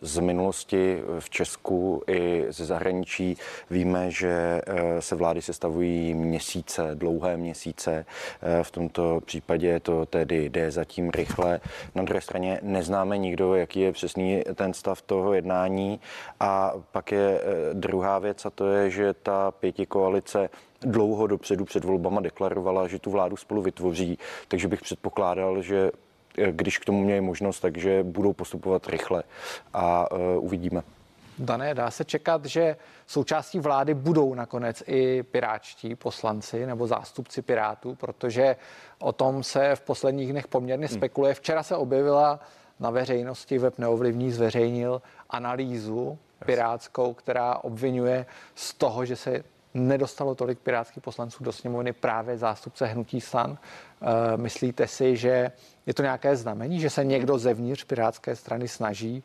z 0.00 0.18
minulosti 0.18 1.02
v 1.18 1.30
Česku 1.30 2.02
i 2.06 2.46
ze 2.48 2.64
zahraničí 2.64 3.36
víme, 3.70 4.10
že 4.10 4.60
eh, 4.66 5.02
se 5.02 5.16
vlády 5.16 5.42
sestavují 5.42 6.14
měsíce, 6.14 6.90
dlouhé 6.94 7.36
měsíce. 7.36 8.06
Eh, 8.42 8.62
v 8.62 8.70
tomto 8.70 9.20
případě 9.24 9.80
to 9.80 10.06
tedy 10.06 10.48
jde 10.48 10.70
zatím 10.70 11.10
rychle. 11.10 11.60
Na 11.94 12.02
druhé 12.02 12.20
straně 12.20 12.60
neznáme 12.62 13.18
nikdo, 13.18 13.54
jaký 13.54 13.80
je 13.80 13.92
přesný 13.92 14.42
ten 14.54 14.74
stav 14.74 15.02
toho 15.02 15.34
jednání. 15.34 16.00
A 16.40 16.72
pak 16.92 17.12
je 17.12 17.40
druhá 17.72 18.18
věc 18.18 18.46
a 18.46 18.50
to 18.50 18.66
je, 18.66 18.90
že 18.90 19.14
ta 19.14 19.50
pěti 19.50 19.86
koalice 19.86 20.48
dlouho 20.84 21.26
dopředu 21.26 21.64
před 21.64 21.84
volbama 21.84 22.20
deklarovala, 22.20 22.88
že 22.88 22.98
tu 22.98 23.10
vládu 23.10 23.36
spolu 23.36 23.62
vytvoří, 23.62 24.18
takže 24.48 24.68
bych 24.68 24.80
předpokládal, 24.80 25.62
že 25.62 25.90
když 26.50 26.78
k 26.78 26.84
tomu 26.84 27.04
mějí 27.04 27.20
možnost, 27.20 27.60
takže 27.60 28.02
budou 28.02 28.32
postupovat 28.32 28.88
rychle 28.88 29.22
a 29.72 30.12
uh, 30.12 30.18
uvidíme. 30.44 30.82
Dané, 31.38 31.74
dá 31.74 31.90
se 31.90 32.04
čekat, 32.04 32.44
že 32.44 32.76
součástí 33.06 33.58
vlády 33.58 33.94
budou 33.94 34.34
nakonec 34.34 34.82
i 34.86 35.22
piráčtí 35.22 35.94
poslanci 35.94 36.66
nebo 36.66 36.86
zástupci 36.86 37.42
pirátů, 37.42 37.94
protože 37.94 38.56
o 38.98 39.12
tom 39.12 39.42
se 39.42 39.76
v 39.76 39.80
posledních 39.80 40.30
dnech 40.30 40.48
poměrně 40.48 40.86
hmm. 40.86 40.96
spekuluje. 40.96 41.34
Včera 41.34 41.62
se 41.62 41.76
objevila 41.76 42.40
na 42.80 42.90
veřejnosti, 42.90 43.58
web 43.58 43.78
neovlivní 43.78 44.30
zveřejnil 44.30 45.02
analýzu 45.30 46.18
pirátskou, 46.44 47.14
která 47.14 47.56
obvinuje 47.56 48.26
z 48.54 48.74
toho, 48.74 49.04
že 49.04 49.16
se 49.16 49.44
nedostalo 49.74 50.34
tolik 50.34 50.58
pirátských 50.58 51.02
poslanců 51.02 51.44
do 51.44 51.52
sněmovny 51.52 51.92
právě 51.92 52.38
zástupce 52.38 52.86
hnutí 52.86 53.20
stan. 53.20 53.58
Eh, 54.02 54.06
myslíte 54.36 54.86
si, 54.86 55.16
že 55.16 55.52
je 55.86 55.94
to 55.94 56.02
nějaké 56.02 56.36
znamení, 56.36 56.80
že 56.80 56.90
se 56.90 57.04
někdo 57.04 57.38
zevnitř 57.38 57.84
pirátské 57.84 58.36
strany 58.36 58.68
snaží 58.68 59.22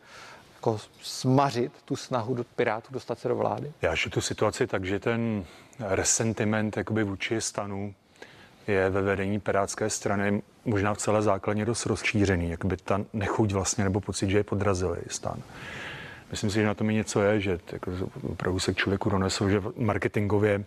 jako 0.57 0.79
smařit 1.01 1.71
tu 1.85 1.95
snahu 1.95 2.33
do 2.33 2.43
Pirátů 2.43 2.93
dostat 2.93 3.19
se 3.19 3.27
do 3.27 3.35
vlády? 3.35 3.71
Já 3.81 3.95
že 3.95 4.09
tu 4.09 4.21
situaci 4.21 4.67
tak, 4.67 4.85
že 4.85 4.99
ten 4.99 5.45
resentiment 5.79 6.77
jakoby 6.77 7.03
vůči 7.03 7.41
stanu 7.41 7.93
je 8.67 8.89
ve 8.89 9.01
vedení 9.01 9.39
Pirátské 9.39 9.89
strany 9.89 10.41
možná 10.65 10.93
v 10.93 10.97
celé 10.97 11.21
základně 11.21 11.65
dost 11.65 11.85
rozšířený, 11.85 12.49
jakoby 12.49 12.77
ta 12.77 13.01
nechuť 13.13 13.51
vlastně 13.51 13.83
nebo 13.83 14.01
pocit, 14.01 14.29
že 14.29 14.37
je 14.37 14.43
podrazili 14.43 14.99
stan. 15.07 15.41
Myslím 16.31 16.49
si, 16.49 16.59
že 16.59 16.65
na 16.65 16.73
tom 16.73 16.89
i 16.89 16.93
něco 16.93 17.21
je, 17.21 17.41
že 17.41 17.59
jako 17.71 17.91
opravdu 18.31 18.59
se 18.59 18.73
k 18.73 18.77
člověku 18.77 19.09
donesou, 19.09 19.49
že 19.49 19.61
marketingově 19.77 20.57
uh, 20.57 20.63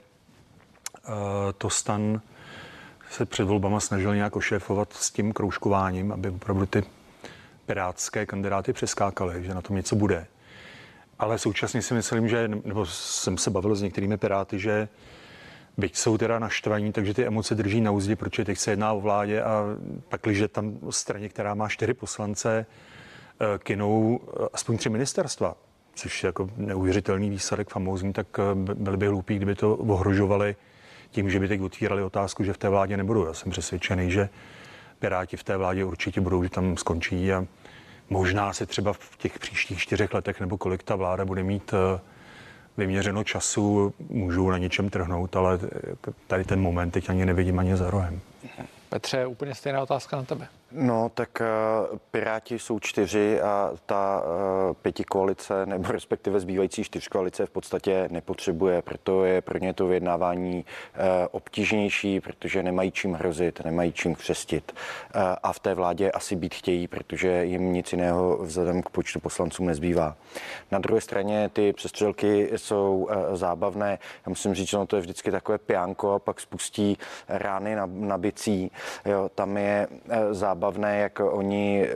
to 1.58 1.70
stan 1.70 2.20
se 3.10 3.26
před 3.26 3.44
volbama 3.44 3.80
snažil 3.80 4.14
nějak 4.14 4.36
ošéfovat 4.36 4.92
s 4.92 5.10
tím 5.10 5.32
kroužkováním, 5.32 6.12
aby 6.12 6.28
opravdu 6.28 6.66
ty 6.66 6.82
pirátské 7.66 8.26
kandidáty 8.26 8.72
přeskákaly, 8.72 9.44
že 9.44 9.54
na 9.54 9.62
tom 9.62 9.76
něco 9.76 9.96
bude. 9.96 10.26
Ale 11.18 11.38
současně 11.38 11.82
si 11.82 11.94
myslím, 11.94 12.28
že, 12.28 12.48
nebo 12.48 12.86
jsem 12.86 13.38
se 13.38 13.50
bavil 13.50 13.74
s 13.74 13.82
některými 13.82 14.16
piráty, 14.16 14.58
že 14.58 14.88
byť 15.76 15.96
jsou 15.96 16.18
teda 16.18 16.38
naštvaní, 16.38 16.92
takže 16.92 17.14
ty 17.14 17.26
emoce 17.26 17.54
drží 17.54 17.80
na 17.80 17.90
úzdě, 17.90 18.16
protože 18.16 18.44
teď 18.44 18.58
se 18.58 18.70
jedná 18.70 18.92
o 18.92 19.00
vládě 19.00 19.42
a 19.42 19.64
pak, 20.08 20.20
když 20.22 20.42
tam 20.52 20.78
straně, 20.90 21.28
která 21.28 21.54
má 21.54 21.68
čtyři 21.68 21.94
poslance, 21.94 22.66
eh, 22.68 22.89
kinou 23.58 24.20
eh, 24.22 24.46
aspoň 24.52 24.76
tři 24.78 24.88
ministerstva, 24.88 25.56
což 25.94 26.22
je 26.22 26.28
jako 26.28 26.50
neuvěřitelný 26.56 27.30
výsledek 27.30 27.68
famózní, 27.68 28.12
tak 28.12 28.26
eh, 28.38 28.54
byli 28.74 28.96
by 28.96 29.06
hloupí, 29.06 29.36
kdyby 29.36 29.54
to 29.54 29.76
ohrožovali 29.76 30.56
tím, 31.10 31.30
že 31.30 31.40
by 31.40 31.48
teď 31.48 31.60
otvírali 31.60 32.02
otázku, 32.02 32.44
že 32.44 32.52
v 32.52 32.58
té 32.58 32.68
vládě 32.68 32.96
nebudou. 32.96 33.26
Já 33.26 33.34
jsem 33.34 33.52
přesvědčený, 33.52 34.10
že 34.10 34.28
Piráti 34.98 35.36
v 35.36 35.44
té 35.44 35.56
vládě 35.56 35.84
určitě 35.84 36.20
budou, 36.20 36.42
že 36.42 36.50
tam 36.50 36.76
skončí 36.76 37.32
a 37.32 37.46
možná 38.10 38.52
se 38.52 38.66
třeba 38.66 38.92
v 38.92 39.16
těch 39.16 39.38
příštích 39.38 39.78
čtyřech 39.78 40.14
letech 40.14 40.40
nebo 40.40 40.58
kolik 40.58 40.82
ta 40.82 40.96
vláda 40.96 41.24
bude 41.24 41.42
mít 41.42 41.74
eh, 41.74 42.00
vyměřeno 42.76 43.24
času, 43.24 43.94
můžou 44.08 44.50
na 44.50 44.58
něčem 44.58 44.90
trhnout, 44.90 45.36
ale 45.36 45.58
tady 46.26 46.44
ten 46.44 46.60
moment 46.60 46.90
teď 46.90 47.10
ani 47.10 47.26
nevidím 47.26 47.58
ani 47.58 47.76
za 47.76 47.90
rohem. 47.90 48.20
Petře, 48.88 49.26
úplně 49.26 49.54
stejná 49.54 49.82
otázka 49.82 50.16
na 50.16 50.22
tebe. 50.22 50.48
No, 50.72 51.10
tak 51.14 51.42
uh, 51.90 51.98
Piráti 52.10 52.58
jsou 52.58 52.78
čtyři 52.78 53.40
a 53.40 53.72
ta 53.86 54.22
uh, 54.22 54.74
pěti 54.74 55.04
koalice, 55.04 55.66
nebo 55.66 55.92
respektive 55.92 56.40
zbývající 56.40 56.84
čtyř 56.84 57.08
koalice 57.08 57.46
v 57.46 57.50
podstatě 57.50 58.08
nepotřebuje, 58.10 58.82
proto 58.82 59.24
je 59.24 59.40
pro 59.40 59.58
ně 59.58 59.72
to 59.72 59.86
vyjednávání 59.86 60.64
uh, 60.64 61.04
obtížnější, 61.30 62.20
protože 62.20 62.62
nemají 62.62 62.90
čím 62.90 63.14
hrozit, 63.14 63.64
nemají 63.64 63.92
čím 63.92 64.14
křestit. 64.14 64.72
Uh, 65.14 65.22
a 65.42 65.52
v 65.52 65.58
té 65.58 65.74
vládě 65.74 66.10
asi 66.10 66.36
být 66.36 66.54
chtějí, 66.54 66.88
protože 66.88 67.44
jim 67.44 67.72
nic 67.72 67.92
jiného 67.92 68.38
vzhledem 68.42 68.82
k 68.82 68.88
počtu 68.88 69.20
poslanců 69.20 69.64
nezbývá. 69.64 70.16
Na 70.70 70.78
druhé 70.78 71.00
straně 71.00 71.48
ty 71.52 71.72
přestřelky 71.72 72.50
jsou 72.56 73.08
uh, 73.10 73.36
zábavné. 73.36 73.98
Já 74.26 74.30
musím 74.30 74.54
říct, 74.54 74.68
že 74.68 74.76
no, 74.76 74.86
to 74.86 74.96
je 74.96 75.02
vždycky 75.02 75.30
takové 75.30 75.58
piánko 75.58 76.12
a 76.12 76.18
pak 76.18 76.40
spustí 76.40 76.98
rány 77.28 77.74
na, 77.74 77.88
na 77.92 78.18
bicí. 78.18 78.70
Jo, 79.04 79.30
tam 79.34 79.56
je 79.56 79.88
uh, 79.90 80.14
zábavné 80.30 80.59
zábavné, 80.60 80.98
jak 80.98 81.20
oni 81.20 81.88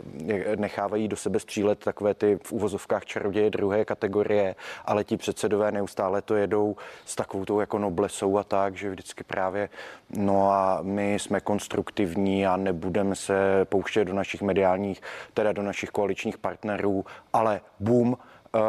nechávají 0.56 1.08
do 1.08 1.16
sebe 1.16 1.40
střílet 1.40 1.78
takové 1.78 2.14
ty 2.14 2.38
v 2.42 2.52
úvozovkách 2.52 3.04
čaroděje 3.04 3.50
druhé 3.50 3.84
kategorie, 3.84 4.54
ale 4.84 5.04
ti 5.04 5.16
předsedové 5.16 5.72
neustále 5.72 6.22
to 6.22 6.36
jedou 6.36 6.76
s 7.04 7.16
takovou 7.16 7.44
tou 7.44 7.60
jako 7.60 7.78
noblesou 7.78 8.38
a 8.38 8.44
tak, 8.44 8.76
že 8.76 8.90
vždycky 8.90 9.24
právě 9.24 9.68
no 10.16 10.50
a 10.50 10.78
my 10.82 11.14
jsme 11.14 11.40
konstruktivní 11.40 12.46
a 12.46 12.56
nebudeme 12.56 13.14
se 13.14 13.64
pouštět 13.64 14.04
do 14.04 14.14
našich 14.14 14.42
mediálních, 14.42 15.00
teda 15.34 15.52
do 15.52 15.62
našich 15.62 15.90
koaličních 15.90 16.38
partnerů, 16.38 17.04
ale 17.32 17.60
boom, 17.80 18.08
uh, 18.08 18.60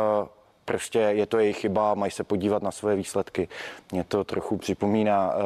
prostě 0.65 0.99
je 0.99 1.25
to 1.25 1.39
jejich 1.39 1.58
chyba, 1.58 1.93
mají 1.93 2.12
se 2.12 2.23
podívat 2.23 2.63
na 2.63 2.71
své 2.71 2.95
výsledky. 2.95 3.47
Mě 3.91 4.04
to 4.04 4.23
trochu 4.23 4.58
připomíná 4.58 5.36
uh, 5.36 5.41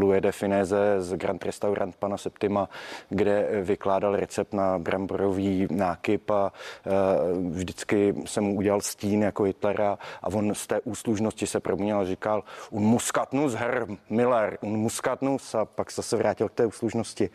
Louis 0.00 0.20
de 0.22 0.32
Fineze 0.32 0.96
z 0.98 1.16
Grand 1.16 1.44
Restaurant 1.44 1.96
pana 1.96 2.16
Septima, 2.16 2.68
kde 3.08 3.48
vykládal 3.62 4.16
recept 4.16 4.52
na 4.52 4.78
bramborový 4.78 5.66
nákyp 5.70 6.30
a 6.30 6.52
uh, 6.86 7.52
vždycky 7.52 8.14
jsem 8.24 8.44
mu 8.44 8.54
udělal 8.54 8.80
stín 8.80 9.22
jako 9.22 9.42
Hitlera 9.42 9.98
a 10.22 10.26
on 10.26 10.54
z 10.54 10.66
té 10.66 10.80
úslužnosti 10.80 11.46
se 11.46 11.60
proměnil 11.60 11.98
a 11.98 12.04
říkal 12.04 12.44
un 12.70 12.82
muscatnus, 12.82 13.54
Herr 13.54 13.86
Miller, 14.10 14.58
un 14.60 14.76
muscatnus 14.76 15.54
a 15.54 15.64
pak 15.64 15.90
se 15.90 16.16
vrátil 16.16 16.48
k 16.48 16.52
té 16.52 16.66
úslužnosti. 16.66 17.30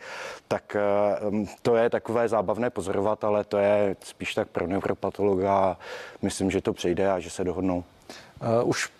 Tak 0.48 0.76
uh, 1.30 1.44
to 1.62 1.76
je 1.76 1.90
takové 1.90 2.28
zábavné 2.28 2.70
pozorovat, 2.70 3.24
ale 3.24 3.44
to 3.44 3.58
je 3.58 3.96
spíš 4.04 4.34
tak 4.34 4.48
pro 4.48 4.66
neuropatologa. 4.66 5.76
Myslím, 6.22 6.50
že 6.50 6.60
to 6.60 6.72
přejde 6.72 7.07
a 7.10 7.18
že 7.18 7.30
se 7.30 7.44
dohodnou. 7.44 7.84
Uh, 8.62 8.68
už 8.68 8.90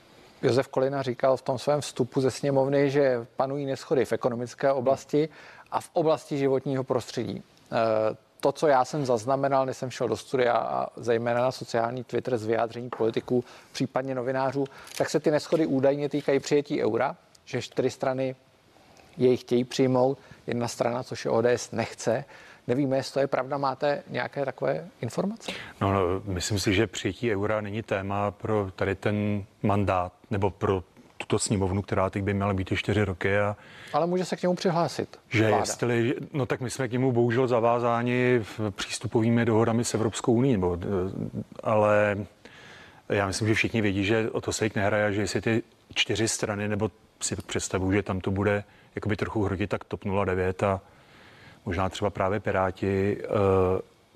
Josef 0.43 0.69
Kolina 0.69 1.03
říkal 1.03 1.37
v 1.37 1.43
tom 1.43 1.59
svém 1.59 1.81
vstupu 1.81 2.21
ze 2.21 2.31
sněmovny, 2.31 2.91
že 2.91 3.27
panují 3.37 3.67
neschody 3.67 4.05
v 4.05 4.13
ekonomické 4.13 4.73
oblasti 4.73 5.29
a 5.71 5.81
v 5.81 5.91
oblasti 5.93 6.39
životního 6.39 6.85
prostředí. 6.85 7.35
Uh, 7.35 8.17
to, 8.41 8.53
co 8.53 8.67
já 8.67 8.85
jsem 8.85 9.07
zaznamenal, 9.07 9.67
než 9.67 9.77
jsem 9.77 9.91
šel 9.91 10.09
do 10.09 10.17
studia 10.17 10.53
a 10.53 10.87
zejména 10.97 11.41
na 11.41 11.53
sociální 11.53 12.05
Twitter 12.05 12.39
z 12.39 12.47
vyjádření 12.47 12.89
politiků, 12.89 13.45
případně 13.73 14.15
novinářů, 14.15 14.65
tak 14.99 15.11
se 15.11 15.21
ty 15.21 15.31
neschody 15.31 15.67
údajně 15.67 16.09
týkají 16.09 16.41
přijetí 16.41 16.83
eura, 16.83 17.17
že 17.45 17.63
čtyři 17.63 17.91
strany 17.91 18.37
jej 19.17 19.37
chtějí 19.37 19.65
přijmout, 19.65 20.19
jedna 20.47 20.69
strana, 20.69 21.03
což 21.03 21.25
je 21.25 21.31
ODS, 21.31 21.71
nechce. 21.73 22.25
Nevíme, 22.69 22.97
jestli 22.97 23.13
to 23.15 23.21
je 23.21 23.27
pravda. 23.27 23.59
Máte 23.59 24.03
nějaké 24.11 24.45
takové 24.45 24.89
informace? 25.01 25.53
No, 25.81 25.93
no, 25.93 26.01
myslím 26.25 26.59
si, 26.59 26.75
že 26.75 26.87
přijetí 26.87 27.33
eura 27.35 27.61
není 27.61 27.83
téma 27.83 28.31
pro 28.31 28.71
tady 28.77 28.95
ten 28.95 29.45
mandát 29.63 30.13
nebo 30.31 30.51
pro 30.51 30.83
tuto 31.17 31.39
sněmovnu, 31.39 31.83
která 31.83 32.11
teď 32.11 32.23
by 32.23 32.35
měla 32.35 32.55
být 32.55 32.73
čtyři 32.75 33.05
roky. 33.05 33.39
A 33.39 33.57
Ale 33.93 34.07
může 34.07 34.25
se 34.25 34.37
k 34.37 34.43
němu 34.43 34.55
přihlásit. 34.55 35.19
Že 35.29 35.49
vláda. 35.49 35.63
jestli, 35.63 36.15
no 36.33 36.47
tak 36.47 36.61
my 36.61 36.71
jsme 36.71 36.89
k 36.89 36.93
němu 36.93 37.13
bohužel 37.13 37.47
zavázáni 37.47 38.41
v 38.43 38.71
přístupovými 38.71 39.45
dohodami 39.45 39.85
s 39.85 39.95
Evropskou 39.95 40.33
unii, 40.33 40.53
nebo, 40.53 40.79
ale 41.63 42.17
já 43.09 43.27
myslím, 43.27 43.49
že 43.49 43.55
všichni 43.55 43.83
vědí, 43.83 44.05
že 44.05 44.31
o 44.31 44.41
to 44.41 44.53
se 44.53 44.67
jich 44.67 44.75
nehraje, 44.75 45.13
že 45.13 45.21
jestli 45.21 45.41
ty 45.41 45.63
čtyři 45.95 46.29
strany, 46.29 46.69
nebo 46.69 46.91
si 47.21 47.37
představuju, 47.37 47.93
že 47.93 48.03
tam 48.03 48.21
to 48.21 48.31
bude 48.31 48.65
jakoby 48.95 49.17
trochu 49.17 49.45
hrotit, 49.45 49.71
tak 49.71 49.85
TOP 49.85 50.05
09 50.25 50.63
a 50.63 50.81
možná 51.69 51.89
třeba 51.89 52.11
právě 52.11 52.41
Piráti, 52.41 53.19
eh, 53.21 53.29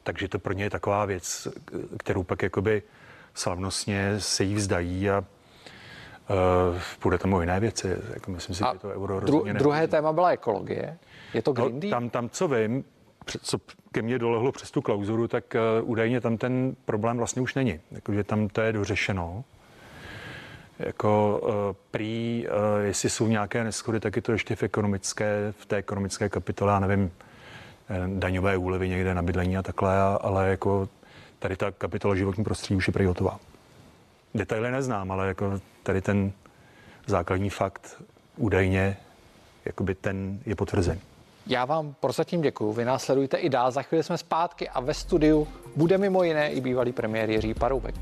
takže 0.03 0.29
to 0.29 0.39
pro 0.39 0.53
ně 0.53 0.65
je 0.65 0.71
taková 0.71 1.05
věc, 1.05 1.49
kterou 1.99 2.23
pak 2.23 2.43
jakoby 2.43 2.83
slavnostně 3.35 4.21
se 4.21 4.45
jí 4.45 4.55
vzdají 4.55 5.11
a 5.11 5.25
Uh, 6.31 6.79
půjde 6.99 7.19
tam 7.19 7.35
o 7.35 7.41
jiné 7.41 7.61
věci. 7.61 7.97
Jako 8.15 8.31
myslím 8.31 8.57
si, 8.57 8.65
a 8.65 8.73
že 8.73 8.79
to 8.79 8.89
euro 8.89 9.19
dru- 9.19 9.53
Druhé 9.59 9.89
téma 9.89 10.13
byla 10.13 10.31
ekologie. 10.31 10.99
Je 11.35 11.43
to 11.43 11.53
Green 11.53 11.81
no, 11.85 11.91
tam, 11.91 12.11
tam, 12.11 12.29
co 12.29 12.49
vím, 12.49 12.85
co 13.43 13.59
ke 13.93 14.03
mně 14.03 14.19
dolehlo 14.19 14.53
přes 14.53 14.71
tu 14.71 14.83
klauzuru, 14.83 15.29
tak 15.29 15.45
uh, 15.55 15.91
údajně 15.91 16.21
tam 16.21 16.37
ten 16.37 16.77
problém 16.85 17.17
vlastně 17.19 17.43
už 17.43 17.55
není. 17.55 17.81
Jakože 17.91 18.25
tam 18.25 18.49
to 18.49 18.61
je 18.61 18.73
dořešeno. 18.73 19.45
Jako 20.79 21.41
uh, 21.43 21.51
prý, 21.91 22.47
uh, 22.47 22.85
jestli 22.85 23.11
jsou 23.11 23.27
nějaké 23.27 23.65
neschody, 23.65 24.01
tak 24.01 24.17
je 24.17 24.23
to 24.23 24.33
ještě 24.33 24.57
v 24.57 24.63
ekonomické, 24.63 25.53
v 25.59 25.67
té 25.67 25.77
ekonomické 25.77 26.29
kapitole, 26.29 26.73
já 26.73 26.81
nevím, 26.81 27.11
daňové 28.07 28.57
úlevy 28.57 28.89
někde 28.89 29.15
na 29.15 29.23
bydlení 29.23 29.57
a 29.57 29.63
takhle, 29.63 29.99
ale 30.21 30.49
jako 30.49 30.89
tady 31.39 31.57
ta 31.57 31.71
kapitola 31.71 32.15
životní 32.15 32.45
prostředí 32.45 32.77
už 32.77 32.87
je 32.87 32.93
prý 32.93 33.07
hotová. 33.07 33.39
Detaily 34.35 34.71
neznám, 34.71 35.13
ale 35.13 35.29
jako 35.29 35.61
tady 35.83 36.01
ten 36.01 36.33
základní 37.07 37.51
fakt 37.51 38.03
údajně 38.37 38.97
jakoby 39.65 39.95
ten 39.95 40.39
je 40.47 40.57
potvrzen. 40.57 40.99
Já 41.47 41.65
vám 41.65 41.95
prozatím 42.01 42.41
děkuji. 42.41 42.73
Vy 42.73 42.85
následujte 42.85 43.37
i 43.37 43.49
dál. 43.49 43.71
Za 43.71 43.83
chvíli 43.83 44.05
jsme 44.05 44.19
zpátky 44.19 44.69
a 44.69 44.81
ve 44.81 44.95
studiu 44.95 45.49
bude 45.77 45.99
mimo 45.99 46.23
jiné 46.23 46.51
i 46.51 46.61
bývalý 46.61 46.93
premiér 46.93 47.31
Jiří 47.31 47.55
Paroubek. 47.55 47.95